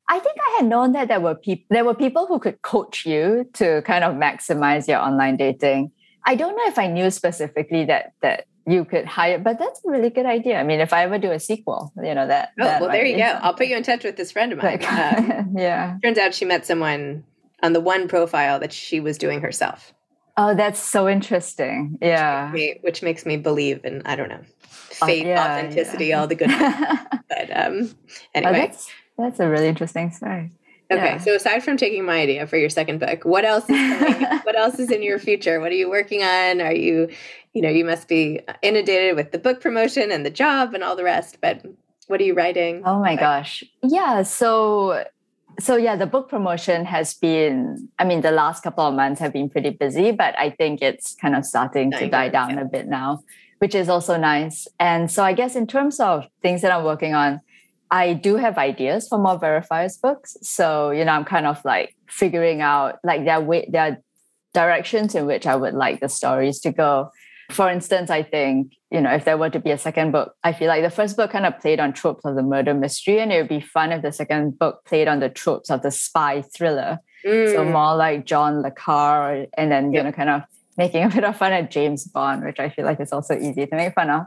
I 0.08 0.20
think 0.20 0.38
I 0.40 0.58
had 0.58 0.68
known 0.68 0.92
that 0.92 1.08
there 1.08 1.20
were 1.20 1.36
people 1.36 1.66
there 1.70 1.86
were 1.86 1.96
people 1.96 2.28
who 2.28 2.40
could 2.40 2.62
coach 2.62 3.06
you 3.06 3.50
to 3.54 3.82
kind 3.84 4.04
of 4.04 4.16
maximize 4.16 4.88
your 4.88 5.00
online 5.00 5.38
dating. 5.38 5.92
I 6.26 6.36
don't 6.36 6.56
know 6.56 6.64
if 6.68 6.78
I 6.78 6.88
knew 6.88 7.10
specifically 7.12 7.86
that 7.86 8.14
that 8.22 8.46
you 8.68 8.84
could 8.84 9.06
hire, 9.06 9.38
but 9.38 9.60
that's 9.60 9.82
a 9.86 9.90
really 9.90 10.10
good 10.10 10.26
idea. 10.26 10.60
I 10.60 10.64
mean, 10.64 10.80
if 10.80 10.92
I 10.92 11.04
ever 11.04 11.18
do 11.18 11.32
a 11.32 11.40
sequel, 11.40 11.94
you 11.98 12.16
know 12.16 12.28
that. 12.28 12.52
Oh 12.60 12.64
that 12.64 12.82
well, 12.82 12.92
there 12.92 13.06
you 13.06 13.18
go. 13.18 13.24
I'll 13.24 13.54
put 13.54 13.68
you 13.68 13.78
in 13.78 13.84
touch 13.84 14.04
with 14.04 14.16
this 14.16 14.32
friend 14.32 14.52
of 14.52 14.58
mine. 14.58 14.80
Like, 14.80 14.92
uh, 14.92 15.44
yeah. 15.56 15.98
Turns 16.04 16.18
out 16.18 16.34
she 16.34 16.46
met 16.46 16.66
someone 16.66 17.24
on 17.62 17.74
the 17.74 17.82
one 17.82 18.08
profile 18.08 18.60
that 18.60 18.74
she 18.74 19.00
was 19.00 19.18
doing 19.18 19.42
herself. 19.42 19.94
Oh, 20.38 20.54
that's 20.54 20.80
so 20.80 21.08
interesting. 21.08 21.98
Yeah. 22.02 22.52
Which 22.52 22.54
makes 22.54 22.76
me, 22.76 22.80
which 22.82 23.02
makes 23.02 23.26
me 23.26 23.38
believe 23.38 23.86
in, 23.86 24.02
I 24.06 24.16
don't 24.16 24.30
know, 24.30 24.42
uh, 25.02 25.06
faith, 25.06 25.26
yeah, 25.26 25.58
authenticity, 25.58 26.08
yeah. 26.08 26.20
all 26.20 26.28
the 26.28 26.36
good 26.36 26.50
But 27.30 27.56
um, 27.56 27.90
oh, 27.90 27.96
anyway. 28.34 28.52
Oh, 28.52 28.54
that's, 28.54 28.90
that's 29.18 29.40
a 29.40 29.48
really 29.48 29.68
interesting 29.68 30.12
story. 30.12 30.52
Okay, 30.92 31.04
yeah. 31.04 31.18
so 31.18 31.34
aside 31.34 31.64
from 31.64 31.78
taking 31.78 32.06
my 32.06 32.20
idea 32.20 32.46
for 32.46 32.58
your 32.58 32.70
second 32.70 33.00
book, 33.00 33.26
what 33.26 33.44
else 33.44 33.68
is 33.70 33.98
coming, 34.00 34.22
what 34.44 34.56
else 34.56 34.78
is 34.78 34.92
in 34.92 35.02
your 35.02 35.18
future? 35.18 35.60
What 35.60 35.72
are 35.72 35.76
you 35.76 35.90
working 35.90 36.22
on? 36.22 36.62
Are 36.62 36.74
you, 36.74 37.10
you 37.54 37.62
know, 37.62 37.70
you 37.70 37.84
must 37.84 38.08
be 38.08 38.42
inundated 38.62 39.16
with 39.16 39.32
the 39.32 39.40
book 39.40 39.62
promotion 39.62 40.12
and 40.12 40.24
the 40.24 40.30
job 40.30 40.76
and 40.76 40.84
all 40.84 40.96
the 40.96 41.04
rest, 41.04 41.40
but 41.42 41.66
what 42.06 42.22
are 42.22 42.24
you 42.24 42.36
writing? 42.36 42.84
Oh 42.86 43.00
my 43.00 43.16
gosh. 43.16 43.64
Yeah, 43.82 44.22
so 44.22 45.06
so 45.60 45.76
yeah 45.76 45.96
the 45.96 46.06
book 46.06 46.30
promotion 46.30 46.86
has 46.86 47.14
been 47.14 47.88
i 48.00 48.04
mean 48.04 48.22
the 48.22 48.32
last 48.32 48.64
couple 48.64 48.86
of 48.86 48.94
months 48.94 49.20
have 49.20 49.32
been 49.32 49.50
pretty 49.50 49.70
busy 49.70 50.12
but 50.12 50.38
i 50.38 50.50
think 50.50 50.82
it's 50.82 51.16
kind 51.16 51.36
of 51.36 51.46
starting 51.46 51.92
to 51.92 52.10
die 52.10 52.30
down 52.30 52.52
yeah. 52.52 52.62
a 52.62 52.66
bit 52.66 52.88
now 52.88 53.24
which 53.60 53.74
is 53.74 53.88
also 53.88 54.18
nice 54.18 54.68
and 54.80 55.10
so 55.10 55.24
i 55.24 55.34
guess 55.34 55.56
in 55.56 55.66
terms 55.66 56.00
of 56.00 56.28
things 56.42 56.62
that 56.62 56.72
i'm 56.72 56.84
working 56.84 57.14
on 57.14 57.40
i 57.92 58.14
do 58.14 58.36
have 58.36 58.58
ideas 58.58 59.08
for 59.08 59.18
more 59.18 59.40
verifiers 59.40 60.00
books 60.02 60.38
so 60.42 60.92
you 60.92 61.06
know 61.06 61.12
i'm 61.12 61.26
kind 61.26 61.46
of 61.46 61.64
like 61.66 61.96
figuring 62.08 62.62
out 62.62 63.00
like 63.04 63.26
there 63.26 63.36
are 63.36 63.42
way 63.42 63.68
there 63.72 63.92
are 63.92 63.98
directions 64.54 65.16
in 65.16 65.26
which 65.26 65.46
i 65.46 65.56
would 65.56 65.74
like 65.74 66.00
the 66.00 66.10
stories 66.10 66.60
to 66.60 66.72
go 66.72 67.10
for 67.52 67.70
instance, 67.70 68.10
I 68.10 68.24
think, 68.24 68.74
you 68.90 69.00
know, 69.00 69.14
if 69.14 69.26
there 69.26 69.38
were 69.38 69.50
to 69.50 69.60
be 69.60 69.72
a 69.72 69.78
second 69.78 70.12
book, 70.12 70.36
I 70.44 70.52
feel 70.52 70.68
like 70.68 70.84
the 70.84 70.90
first 70.90 71.16
book 71.16 71.32
kind 71.32 71.46
of 71.46 71.60
played 71.60 71.80
on 71.80 71.94
tropes 71.94 72.26
of 72.26 72.36
the 72.36 72.42
murder 72.42 72.74
mystery, 72.74 73.20
and 73.20 73.32
it 73.32 73.40
would 73.40 73.50
be 73.50 73.60
fun 73.60 73.92
if 73.92 74.02
the 74.02 74.12
second 74.12 74.58
book 74.58 74.84
played 74.86 75.08
on 75.08 75.20
the 75.20 75.30
tropes 75.30 75.70
of 75.70 75.82
the 75.82 75.92
spy 75.92 76.42
thriller. 76.42 77.00
Mm. 77.26 77.54
So 77.54 77.66
more 77.66 77.96
like 77.96 78.26
John 78.26 78.62
Le 78.62 78.72
Carre, 78.72 79.48
and 79.58 79.72
then, 79.72 79.92
you 79.92 79.98
yep. 79.98 80.06
know, 80.06 80.12
kind 80.12 80.30
of 80.30 80.42
making 80.78 81.04
a 81.04 81.10
bit 81.16 81.24
of 81.24 81.38
fun 81.38 81.54
at 81.54 81.70
James 81.70 82.06
Bond, 82.06 82.44
which 82.44 82.60
I 82.60 82.70
feel 82.70 82.86
like 82.86 83.00
is 83.00 83.14
also 83.14 83.38
easy 83.38 83.68
to 83.68 83.76
make 83.76 83.94
fun 83.94 84.10
of. 84.10 84.26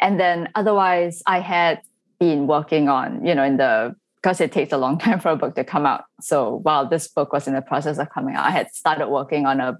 And 0.00 0.18
then 0.18 0.48
otherwise, 0.54 1.22
I 1.26 1.40
had 1.40 1.80
been 2.20 2.46
working 2.46 2.88
on, 2.88 3.26
you 3.26 3.34
know, 3.34 3.42
in 3.42 3.56
the 3.56 3.96
because 4.22 4.40
it 4.40 4.52
takes 4.52 4.70
a 4.70 4.76
long 4.76 4.98
time 5.04 5.18
for 5.18 5.30
a 5.30 5.36
book 5.36 5.54
to 5.56 5.64
come 5.64 5.86
out. 5.86 6.04
So 6.20 6.60
while 6.62 6.86
this 6.86 7.08
book 7.08 7.32
was 7.32 7.48
in 7.48 7.54
the 7.54 7.62
process 7.62 7.98
of 7.98 8.10
coming 8.10 8.36
out, 8.36 8.46
I 8.46 8.50
had 8.50 8.72
started 8.72 9.08
working 9.08 9.46
on 9.46 9.60
a 9.60 9.78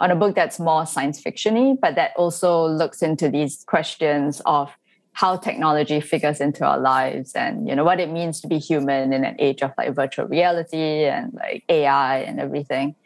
on 0.00 0.10
a 0.10 0.16
book 0.16 0.34
that's 0.34 0.58
more 0.58 0.86
science 0.86 1.22
fictiony, 1.22 1.78
but 1.80 1.94
that 1.96 2.12
also 2.16 2.66
looks 2.66 3.02
into 3.02 3.28
these 3.28 3.64
questions 3.66 4.40
of 4.46 4.72
how 5.12 5.36
technology 5.36 6.00
figures 6.00 6.40
into 6.40 6.64
our 6.64 6.78
lives 6.78 7.34
and 7.34 7.68
you 7.68 7.76
know 7.76 7.84
what 7.84 8.00
it 8.00 8.10
means 8.10 8.40
to 8.40 8.48
be 8.48 8.58
human 8.58 9.12
in 9.12 9.24
an 9.24 9.36
age 9.38 9.62
of 9.62 9.70
like 9.78 9.94
virtual 9.94 10.26
reality 10.26 11.04
and 11.04 11.32
like 11.34 11.62
AI 11.68 12.18
and 12.18 12.40
everything. 12.40 12.96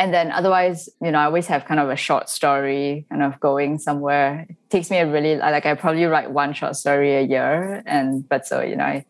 And 0.00 0.14
then 0.14 0.32
otherwise, 0.32 0.88
you 1.02 1.10
know, 1.10 1.18
I 1.18 1.26
always 1.26 1.46
have 1.48 1.66
kind 1.66 1.78
of 1.78 1.90
a 1.90 1.94
short 1.94 2.30
story 2.30 3.04
kind 3.10 3.22
of 3.22 3.38
going 3.38 3.78
somewhere. 3.78 4.46
It 4.48 4.56
takes 4.70 4.90
me 4.90 4.96
a 4.96 5.06
really 5.06 5.36
like 5.36 5.66
I 5.66 5.74
probably 5.74 6.06
write 6.06 6.30
one 6.30 6.54
short 6.54 6.76
story 6.76 7.16
a 7.16 7.20
year. 7.20 7.82
And 7.84 8.26
but 8.26 8.46
so, 8.46 8.62
you 8.62 8.76
know, 8.76 8.84
I 8.84 9.04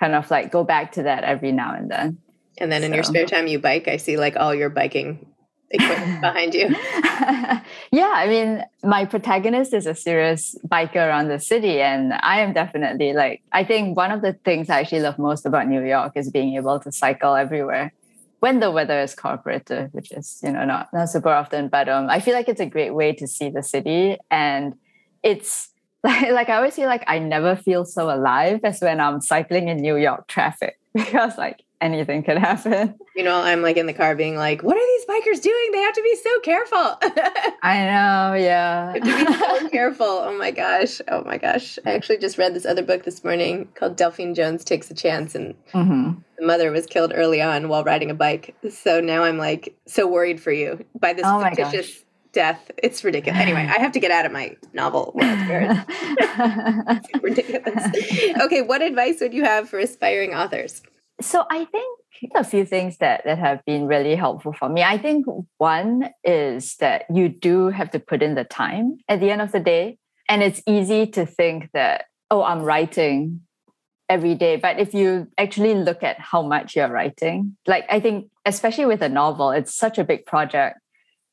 kind 0.00 0.14
of 0.14 0.30
like 0.30 0.50
go 0.50 0.64
back 0.64 0.92
to 0.92 1.02
that 1.02 1.24
every 1.24 1.52
now 1.52 1.74
and 1.74 1.90
then. 1.90 2.16
And 2.56 2.72
then 2.72 2.82
in 2.82 2.94
your 2.94 3.02
spare 3.02 3.26
time 3.26 3.46
you 3.46 3.58
bike. 3.58 3.88
I 3.88 3.98
see 3.98 4.16
like 4.16 4.36
all 4.36 4.54
your 4.54 4.70
biking 4.70 5.26
equipment 5.70 6.20
behind 6.22 6.54
you. 6.54 6.68
yeah, 7.92 8.12
I 8.14 8.26
mean, 8.26 8.64
my 8.82 9.04
protagonist 9.04 9.74
is 9.74 9.84
a 9.84 9.94
serious 9.94 10.56
biker 10.66 10.96
around 10.96 11.28
the 11.28 11.40
city, 11.40 11.82
and 11.82 12.14
I 12.14 12.40
am 12.40 12.54
definitely 12.54 13.12
like, 13.12 13.42
I 13.52 13.64
think 13.64 13.98
one 13.98 14.10
of 14.10 14.22
the 14.22 14.32
things 14.32 14.70
I 14.70 14.80
actually 14.80 15.00
love 15.00 15.18
most 15.18 15.44
about 15.44 15.68
New 15.68 15.84
York 15.84 16.12
is 16.16 16.30
being 16.30 16.56
able 16.56 16.80
to 16.80 16.90
cycle 16.90 17.34
everywhere 17.34 17.92
when 18.42 18.58
the 18.58 18.72
weather 18.72 18.98
is 18.98 19.14
cooperative, 19.14 19.94
which 19.94 20.10
is, 20.10 20.40
you 20.42 20.50
know, 20.50 20.64
not, 20.64 20.92
not 20.92 21.08
super 21.08 21.28
often, 21.28 21.68
but 21.68 21.88
um, 21.88 22.10
I 22.10 22.18
feel 22.18 22.34
like 22.34 22.48
it's 22.48 22.60
a 22.60 22.66
great 22.66 22.92
way 22.92 23.12
to 23.12 23.28
see 23.28 23.50
the 23.50 23.62
city. 23.62 24.16
And 24.32 24.74
it's 25.22 25.70
like, 26.02 26.28
like 26.32 26.48
I 26.48 26.56
always 26.56 26.74
feel 26.74 26.88
like 26.88 27.04
I 27.06 27.20
never 27.20 27.54
feel 27.54 27.84
so 27.84 28.12
alive 28.12 28.58
as 28.64 28.80
when 28.80 28.98
I'm 28.98 29.20
cycling 29.20 29.68
in 29.68 29.76
New 29.76 29.96
York 29.96 30.26
traffic 30.26 30.76
because 30.92 31.38
like 31.38 31.62
anything 31.82 32.22
could 32.22 32.38
happen. 32.38 32.94
You 33.14 33.24
know, 33.24 33.42
I'm 33.42 33.60
like 33.60 33.76
in 33.76 33.84
the 33.84 33.92
car 33.92 34.16
being 34.16 34.36
like, 34.36 34.62
what 34.62 34.74
are 34.74 34.80
these 34.80 35.04
bikers 35.04 35.42
doing? 35.42 35.70
They 35.70 35.80
have 35.80 35.92
to 35.92 36.02
be 36.02 36.16
so 36.16 36.40
careful. 36.40 36.78
I 37.62 37.84
know, 37.84 38.34
yeah. 38.34 38.94
to 38.94 39.00
be 39.02 39.34
so 39.34 39.68
careful. 39.70 40.06
Oh 40.06 40.38
my 40.38 40.50
gosh. 40.50 41.02
Oh 41.08 41.22
my 41.22 41.36
gosh. 41.36 41.78
I 41.84 41.92
actually 41.92 42.16
just 42.16 42.38
read 42.38 42.54
this 42.54 42.64
other 42.64 42.82
book 42.82 43.04
this 43.04 43.22
morning 43.22 43.68
called 43.74 43.96
Delphine 43.96 44.34
Jones 44.34 44.64
Takes 44.64 44.90
a 44.90 44.94
Chance 44.94 45.34
and 45.34 45.54
mm-hmm. 45.74 46.20
the 46.38 46.46
mother 46.46 46.70
was 46.70 46.86
killed 46.86 47.12
early 47.14 47.42
on 47.42 47.68
while 47.68 47.84
riding 47.84 48.10
a 48.10 48.14
bike. 48.14 48.56
So 48.70 49.02
now 49.02 49.24
I'm 49.24 49.36
like 49.36 49.76
so 49.84 50.06
worried 50.06 50.40
for 50.40 50.50
you 50.50 50.82
by 50.98 51.12
this 51.12 51.26
oh 51.26 51.42
fictitious 51.42 52.04
death. 52.32 52.70
It's 52.78 53.04
ridiculous. 53.04 53.38
Anyway, 53.38 53.60
I 53.60 53.78
have 53.78 53.92
to 53.92 54.00
get 54.00 54.10
out 54.10 54.24
of 54.24 54.32
my 54.32 54.56
novel 54.72 55.12
world 55.14 55.84
ridiculous. 57.22 57.84
Okay, 58.40 58.62
what 58.62 58.80
advice 58.80 59.20
would 59.20 59.34
you 59.34 59.44
have 59.44 59.68
for 59.68 59.78
aspiring 59.78 60.32
authors? 60.32 60.80
So 61.22 61.44
I 61.50 61.64
think 61.64 61.98
a 62.34 62.44
few 62.44 62.64
things 62.64 62.98
that, 62.98 63.22
that 63.24 63.38
have 63.38 63.64
been 63.64 63.86
really 63.86 64.14
helpful 64.14 64.52
for 64.52 64.68
me. 64.68 64.82
I 64.82 64.98
think 64.98 65.26
one 65.58 66.10
is 66.22 66.76
that 66.76 67.04
you 67.12 67.28
do 67.28 67.68
have 67.68 67.90
to 67.92 67.98
put 67.98 68.22
in 68.22 68.34
the 68.34 68.44
time 68.44 68.98
at 69.08 69.20
the 69.20 69.30
end 69.30 69.40
of 69.40 69.52
the 69.52 69.60
day. 69.60 69.98
And 70.28 70.42
it's 70.42 70.62
easy 70.66 71.06
to 71.08 71.26
think 71.26 71.70
that, 71.72 72.04
oh, 72.30 72.42
I'm 72.42 72.62
writing 72.62 73.40
every 74.08 74.34
day. 74.34 74.56
But 74.56 74.78
if 74.78 74.94
you 74.94 75.28
actually 75.38 75.74
look 75.74 76.02
at 76.02 76.18
how 76.20 76.42
much 76.42 76.76
you're 76.76 76.88
writing, 76.88 77.56
like 77.66 77.86
I 77.88 77.98
think, 78.00 78.30
especially 78.44 78.86
with 78.86 79.02
a 79.02 79.08
novel, 79.08 79.50
it's 79.50 79.74
such 79.74 79.98
a 79.98 80.04
big 80.04 80.26
project 80.26 80.78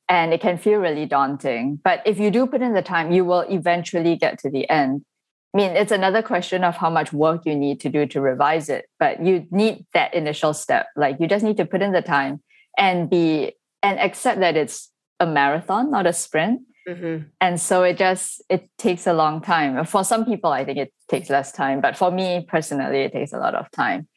and 0.07 0.33
it 0.33 0.41
can 0.41 0.57
feel 0.57 0.79
really 0.79 1.05
daunting. 1.05 1.79
But 1.83 2.01
if 2.05 2.19
you 2.19 2.31
do 2.31 2.47
put 2.47 2.61
in 2.61 2.73
the 2.73 2.81
time, 2.81 3.11
you 3.11 3.25
will 3.25 3.41
eventually 3.41 4.15
get 4.15 4.39
to 4.39 4.49
the 4.49 4.67
end. 4.69 5.05
I 5.53 5.57
mean, 5.57 5.71
it's 5.71 5.91
another 5.91 6.21
question 6.21 6.63
of 6.63 6.77
how 6.77 6.89
much 6.89 7.11
work 7.11 7.41
you 7.45 7.55
need 7.55 7.79
to 7.81 7.89
do 7.89 8.05
to 8.07 8.21
revise 8.21 8.69
it, 8.69 8.85
but 8.99 9.25
you 9.25 9.47
need 9.49 9.85
that 9.93 10.13
initial 10.13 10.53
step. 10.53 10.87
Like 10.95 11.17
you 11.19 11.27
just 11.27 11.43
need 11.43 11.57
to 11.57 11.65
put 11.65 11.81
in 11.81 11.91
the 11.91 12.03
time 12.03 12.41
and 12.77 13.09
be 13.09 13.53
and 13.81 13.99
accept 13.99 14.41
that 14.41 14.55
it's 14.55 14.91
a 15.19 15.25
marathon, 15.25 15.89
not 15.89 16.05
a 16.05 16.13
sprint. 16.13 16.61
Mm-hmm. 16.87 17.27
And 17.41 17.59
so 17.59 17.83
it 17.83 17.97
just 17.97 18.43
it 18.49 18.69
takes 18.77 19.07
a 19.07 19.13
long 19.13 19.41
time. 19.41 19.83
For 19.85 20.03
some 20.03 20.23
people, 20.23 20.51
I 20.51 20.65
think 20.65 20.77
it 20.77 20.93
takes 21.07 21.29
less 21.29 21.51
time, 21.51 21.81
but 21.81 21.97
for 21.97 22.11
me 22.11 22.45
personally, 22.47 23.01
it 23.01 23.13
takes 23.13 23.33
a 23.33 23.39
lot 23.39 23.55
of 23.55 23.71
time. 23.71 24.07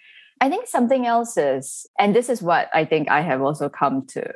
I 0.40 0.50
think 0.50 0.66
something 0.66 1.06
else 1.06 1.36
is, 1.36 1.86
and 1.98 2.14
this 2.14 2.28
is 2.28 2.42
what 2.42 2.68
I 2.74 2.84
think 2.84 3.10
I 3.10 3.22
have 3.22 3.40
also 3.40 3.68
come 3.68 4.06
to 4.08 4.32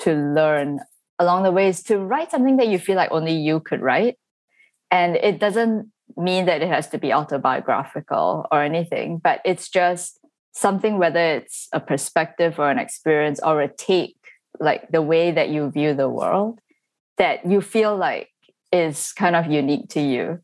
to 0.00 0.14
learn 0.14 0.80
along 1.18 1.42
the 1.42 1.52
way 1.52 1.68
is 1.68 1.82
to 1.84 1.98
write 1.98 2.30
something 2.30 2.56
that 2.56 2.68
you 2.68 2.78
feel 2.78 2.96
like 2.96 3.12
only 3.12 3.34
you 3.34 3.60
could 3.60 3.80
write. 3.80 4.16
And 4.90 5.16
it 5.16 5.38
doesn't 5.38 5.90
mean 6.16 6.46
that 6.46 6.62
it 6.62 6.68
has 6.68 6.88
to 6.88 6.98
be 6.98 7.12
autobiographical 7.12 8.46
or 8.50 8.62
anything, 8.62 9.18
but 9.18 9.40
it's 9.44 9.68
just 9.68 10.18
something, 10.52 10.98
whether 10.98 11.36
it's 11.36 11.68
a 11.72 11.80
perspective 11.80 12.58
or 12.58 12.70
an 12.70 12.78
experience 12.78 13.40
or 13.42 13.60
a 13.60 13.68
take, 13.68 14.16
like 14.60 14.88
the 14.90 15.02
way 15.02 15.30
that 15.30 15.48
you 15.48 15.70
view 15.70 15.94
the 15.94 16.08
world, 16.08 16.60
that 17.18 17.46
you 17.46 17.60
feel 17.60 17.96
like 17.96 18.28
is 18.70 19.12
kind 19.12 19.36
of 19.36 19.50
unique 19.50 19.88
to 19.90 20.00
you. 20.00 20.40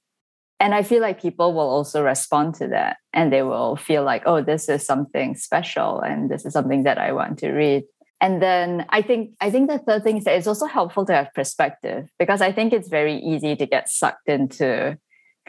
And 0.60 0.74
I 0.74 0.82
feel 0.82 1.00
like 1.00 1.22
people 1.22 1.52
will 1.52 1.70
also 1.70 2.02
respond 2.02 2.54
to 2.56 2.68
that 2.68 2.96
and 3.12 3.32
they 3.32 3.42
will 3.42 3.76
feel 3.76 4.02
like, 4.02 4.24
oh, 4.26 4.42
this 4.42 4.68
is 4.68 4.84
something 4.84 5.36
special 5.36 6.00
and 6.00 6.28
this 6.28 6.44
is 6.44 6.52
something 6.52 6.82
that 6.82 6.98
I 6.98 7.12
want 7.12 7.38
to 7.40 7.52
read. 7.52 7.84
And 8.20 8.42
then 8.42 8.84
I 8.88 9.02
think 9.02 9.34
I 9.40 9.50
think 9.50 9.70
the 9.70 9.78
third 9.78 10.02
thing 10.02 10.16
is 10.16 10.24
that 10.24 10.34
it's 10.34 10.48
also 10.48 10.66
helpful 10.66 11.06
to 11.06 11.14
have 11.14 11.32
perspective 11.34 12.08
because 12.18 12.40
I 12.40 12.50
think 12.50 12.72
it's 12.72 12.88
very 12.88 13.16
easy 13.16 13.54
to 13.54 13.66
get 13.66 13.88
sucked 13.88 14.28
into 14.28 14.98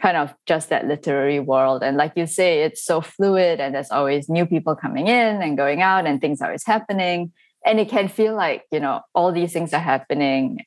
kind 0.00 0.16
of 0.16 0.34
just 0.46 0.70
that 0.70 0.86
literary 0.86 1.40
world. 1.40 1.82
And 1.82 1.96
like 1.96 2.12
you 2.16 2.26
say, 2.26 2.62
it's 2.62 2.84
so 2.84 3.00
fluid 3.00 3.60
and 3.60 3.74
there's 3.74 3.90
always 3.90 4.28
new 4.28 4.46
people 4.46 4.74
coming 4.74 5.06
in 5.06 5.42
and 5.42 5.56
going 5.56 5.82
out 5.82 6.06
and 6.06 6.20
things 6.20 6.40
are 6.40 6.46
always 6.46 6.64
happening. 6.64 7.32
And 7.64 7.78
it 7.78 7.88
can 7.88 8.08
feel 8.08 8.34
like, 8.34 8.64
you 8.72 8.80
know, 8.80 9.02
all 9.14 9.32
these 9.32 9.52
things 9.52 9.72
are 9.74 9.80
happening 9.80 10.60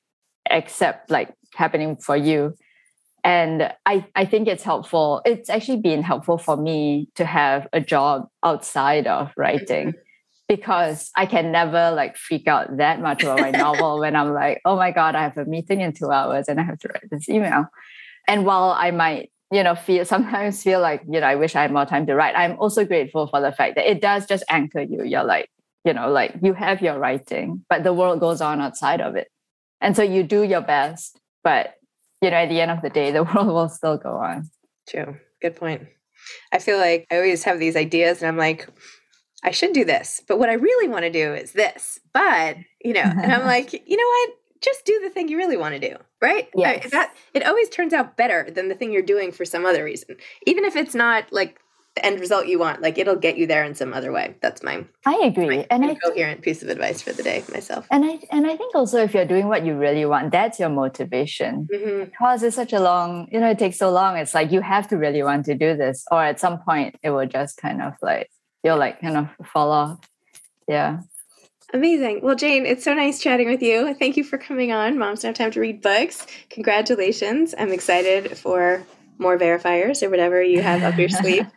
except 0.50 1.10
like 1.10 1.34
happening 1.56 1.96
for 1.96 2.16
you. 2.16 2.56
And 3.24 3.74
I, 3.86 4.06
I 4.16 4.26
think 4.26 4.48
it's 4.48 4.64
helpful. 4.64 5.22
It's 5.26 5.50
actually 5.50 5.80
been 5.80 6.04
helpful 6.04 6.38
for 6.38 6.58
me 6.58 7.08
to 7.16 7.26
have 7.26 7.68
a 7.72 7.80
job 7.80 8.28
outside 8.44 9.08
of 9.08 9.32
writing 9.38 9.94
because 10.48 11.10
I 11.16 11.26
can 11.26 11.52
never 11.52 11.92
like 11.92 12.18
freak 12.18 12.48
out 12.48 12.78
that 12.78 13.00
much 13.02 13.24
about 13.24 13.40
my 13.40 13.52
novel 13.66 14.00
when 14.00 14.16
I'm 14.16 14.34
like, 14.34 14.62
oh 14.66 14.76
my 14.76 14.92
God, 14.92 15.16
I 15.16 15.24
have 15.24 15.38
a 15.38 15.46
meeting 15.46 15.82
in 15.82 15.94
two 15.94 16.12
hours 16.12 16.48
and 16.48 16.60
I 16.60 16.64
have 16.64 16.80
to 16.80 16.90
write 16.90 17.10
this 17.10 17.30
email. 17.30 17.68
And 18.28 18.46
while 18.46 18.76
I 18.78 18.92
might, 18.92 19.32
you 19.52 19.64
know, 19.64 19.76
feel 19.76 20.06
sometimes 20.14 20.64
feel 20.64 20.82
like, 20.82 21.04
you 21.10 21.20
know, 21.20 21.28
I 21.28 21.36
wish 21.36 21.56
I 21.56 21.62
had 21.62 21.72
more 21.72 21.86
time 21.86 22.06
to 22.08 22.16
write, 22.16 22.36
I'm 22.36 22.58
also 22.60 22.86
grateful 22.86 23.28
for 23.28 23.42
the 23.42 23.52
fact 23.52 23.76
that 23.76 23.90
it 23.90 24.02
does 24.02 24.26
just 24.26 24.44
anchor 24.50 24.82
you. 24.82 25.04
You're 25.04 25.24
like, 25.24 25.50
you 25.86 25.94
know, 25.94 26.10
like 26.10 26.36
you 26.42 26.54
have 26.54 26.82
your 26.82 26.98
writing, 26.98 27.66
but 27.70 27.84
the 27.84 27.94
world 27.94 28.20
goes 28.20 28.42
on 28.42 28.62
outside 28.62 29.02
of 29.02 29.16
it. 29.16 29.28
And 29.82 29.96
so 29.96 30.04
you 30.04 30.24
do 30.24 30.44
your 30.44 30.62
best, 30.62 31.20
but 31.44 31.76
you 32.22 32.30
know, 32.30 32.38
at 32.38 32.50
the 32.50 32.62
end 32.62 32.72
of 32.72 32.82
the 32.82 32.90
day, 32.90 33.12
the 33.12 33.24
world 33.36 33.48
will 33.48 33.70
still 33.70 33.98
go 33.98 34.14
on. 34.14 34.50
True. 34.88 35.18
Good 35.42 35.56
point. 35.58 35.88
I 36.54 36.60
feel 36.60 36.78
like 36.78 37.06
I 37.12 37.18
always 37.18 37.44
have 37.44 37.60
these 37.60 37.76
ideas 37.76 38.22
and 38.22 38.30
I'm 38.30 38.38
like, 38.38 38.68
I 39.44 39.52
should 39.52 39.74
do 39.74 39.84
this, 39.84 40.22
but 40.26 40.40
what 40.40 40.50
I 40.50 40.54
really 40.54 40.88
want 40.88 41.04
to 41.04 41.12
do 41.12 41.34
is 41.34 41.52
this. 41.52 42.00
But, 42.14 42.56
you 42.82 42.94
know, 42.94 43.02
and 43.02 43.34
I'm 43.34 43.46
like, 43.46 43.74
you 43.74 43.98
know 43.98 44.08
what? 44.08 44.38
just 44.64 44.86
do 44.86 45.00
the 45.02 45.10
thing 45.10 45.28
you 45.28 45.38
really 45.38 45.58
want 45.58 45.80
to 45.80 45.90
do, 45.90 45.96
right? 46.24 46.48
Yes. 46.56 46.90
that 46.92 47.14
it 47.34 47.46
always 47.46 47.70
turns 47.70 47.94
out 47.94 48.16
better 48.16 48.50
than 48.50 48.70
the 48.70 48.76
thing 48.76 48.92
you're 48.92 49.02
doing 49.02 49.32
for 49.32 49.44
some 49.46 49.66
other 49.66 49.84
reason. 49.84 50.16
Even 50.48 50.64
if 50.64 50.76
it's 50.76 50.96
not 50.96 51.32
like 51.32 51.60
the 51.96 52.04
end 52.04 52.20
result 52.20 52.48
you 52.48 52.58
want, 52.58 52.82
like 52.82 52.98
it'll 52.98 53.18
get 53.18 53.38
you 53.38 53.46
there 53.46 53.64
in 53.64 53.76
some 53.76 53.94
other 53.94 54.12
way. 54.12 54.36
That's 54.42 54.64
my 54.64 54.86
I 55.06 55.16
agree. 55.26 55.58
My 55.58 55.68
and 55.70 55.86
I 55.86 55.96
coherent 55.96 56.42
piece 56.42 56.64
of 56.64 56.70
advice 56.70 57.02
for 57.02 57.12
the 57.12 57.22
day 57.22 57.44
myself. 57.52 57.86
And 57.92 58.06
I 58.06 58.20
and 58.32 58.48
I 58.48 58.56
think 58.56 58.74
also 58.74 59.04
if 59.04 59.14
you're 59.14 59.26
doing 59.26 59.48
what 59.48 59.66
you 59.66 59.76
really 59.76 60.06
want, 60.06 60.32
that's 60.32 60.60
your 60.60 60.70
motivation. 60.70 61.68
Mm-hmm. 61.72 62.06
Because 62.06 62.42
it's 62.42 62.56
such 62.56 62.74
a 62.74 62.80
long, 62.80 63.28
you 63.32 63.40
know, 63.40 63.52
it 63.52 63.60
takes 63.60 63.78
so 63.78 63.92
long. 63.92 64.18
It's 64.18 64.34
like 64.34 64.52
you 64.52 64.62
have 64.62 64.88
to 64.88 64.98
really 64.98 65.22
want 65.22 65.46
to 65.46 65.56
do 65.56 65.76
this. 65.76 66.06
Or 66.10 66.24
at 66.24 66.40
some 66.40 66.60
point 66.60 66.96
it 67.04 67.10
will 67.12 67.28
just 67.28 67.58
kind 67.58 67.82
of 67.82 67.94
like 68.02 68.32
you'll 68.64 68.78
like 68.78 69.02
kind 69.02 69.18
of 69.18 69.28
fall 69.46 69.72
off. 69.72 70.00
Yeah. 70.68 71.02
Amazing. 71.74 72.22
Well, 72.22 72.36
Jane, 72.36 72.68
it's 72.68 72.84
so 72.84 72.94
nice 72.94 73.20
chatting 73.20 73.50
with 73.50 73.64
you. 73.64 73.96
Thank 73.96 74.16
you 74.16 74.24
for 74.24 74.38
coming 74.38 74.72
on. 74.72 75.00
Moms 75.00 75.22
don't 75.22 75.30
have 75.30 75.36
time 75.36 75.52
to 75.52 75.60
read 75.60 75.82
books. 75.82 76.28
Congratulations. 76.52 77.56
I'm 77.58 77.72
excited 77.72 78.38
for 78.38 78.86
more 79.18 79.40
verifiers 79.40 80.04
or 80.04 80.12
whatever 80.12 80.42
you 80.42 80.62
have 80.62 80.84
up 80.84 81.00
your 81.00 81.10
sleeve. 81.10 81.48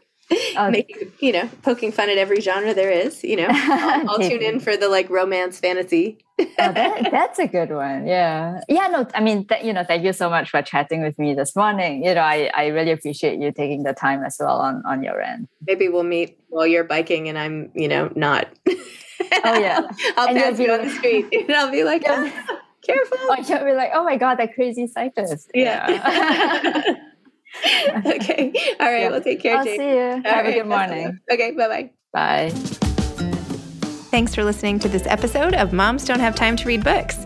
Um, 0.57 0.73
Making, 0.73 1.13
you 1.21 1.33
know, 1.33 1.49
poking 1.63 1.93
fun 1.93 2.09
at 2.09 2.19
every 2.19 2.41
genre 2.41 2.75
there 2.75 2.91
is, 2.91 3.23
you 3.23 3.37
know. 3.37 3.47
I'll, 3.51 4.11
I'll 4.11 4.19
tune 4.19 4.43
in 4.43 4.61
for 4.61 4.77
the 4.77 4.89
like 4.89 5.09
romance 5.09 5.61
fantasy. 5.61 6.19
oh, 6.39 6.47
that, 6.57 7.09
that's 7.11 7.39
a 7.39 7.47
good 7.47 7.71
one. 7.71 8.07
Yeah. 8.07 8.61
Yeah, 8.69 8.89
no, 8.89 9.07
I 9.15 9.21
mean, 9.21 9.47
th- 9.47 9.65
you 9.65 9.73
know, 9.73 9.85
thank 9.85 10.05
you 10.05 10.13
so 10.13 10.29
much 10.29 10.51
for 10.51 10.61
chatting 10.63 11.03
with 11.03 11.19
me 11.19 11.35
this 11.35 11.55
morning. 11.55 12.05
You 12.05 12.15
know, 12.15 12.21
I, 12.23 12.51
I 12.55 12.67
really 12.67 12.91
appreciate 12.91 13.41
you 13.41 13.53
taking 13.53 13.85
the 13.85 13.93
time 13.93 14.25
as 14.25 14.37
well 14.41 14.59
on, 14.59 14.83
on 14.85 15.03
your 15.03 15.21
end. 15.21 15.49
Maybe 15.67 15.89
we'll 15.89 16.03
meet 16.03 16.39
while 16.49 16.67
you're 16.67 16.85
biking 16.85 17.29
and 17.29 17.39
I'm, 17.39 17.71
you 17.75 17.89
know, 17.89 18.11
not. 18.17 18.49
Oh 19.45 19.59
yeah, 19.59 19.81
I'll 20.17 20.29
and 20.29 20.39
pass 20.39 20.59
you 20.59 20.73
on 20.73 20.87
the 20.87 20.91
street, 20.91 21.27
and 21.33 21.53
I'll 21.53 21.71
be 21.71 21.85
like, 21.85 22.03
oh, 22.07 22.31
"Careful!" 22.83 23.19
Or 23.31 23.39
you'll 23.39 23.65
be 23.65 23.73
like, 23.73 23.91
"Oh 23.95 24.05
my 24.05 24.17
god, 24.17 24.37
that 24.37 24.55
crazy 24.55 24.87
cyclist!" 24.87 25.51
Yeah. 25.55 26.95
okay. 28.07 28.53
All 28.81 28.87
right. 28.87 29.01
Yeah. 29.03 29.11
Well, 29.11 29.21
take 29.21 29.41
care. 29.43 29.57
I'll 29.57 29.65
Jake. 29.65 29.79
see 29.79 29.91
you. 29.91 29.99
All 30.01 30.23
Have 30.23 30.45
right. 30.45 30.47
a 30.47 30.53
good 30.53 30.67
morning. 30.67 31.19
Okay. 31.31 31.53
Bye-bye. 31.53 31.91
Bye. 32.13 32.51
Thanks 34.11 34.35
for 34.35 34.45
listening 34.45 34.79
to 34.81 34.89
this 34.89 35.07
episode 35.07 35.55
of 35.55 35.73
Moms 35.73 36.05
Don't 36.05 36.21
Have 36.21 36.35
Time 36.35 36.57
to 36.57 36.67
Read 36.67 36.83
Books. 36.85 37.26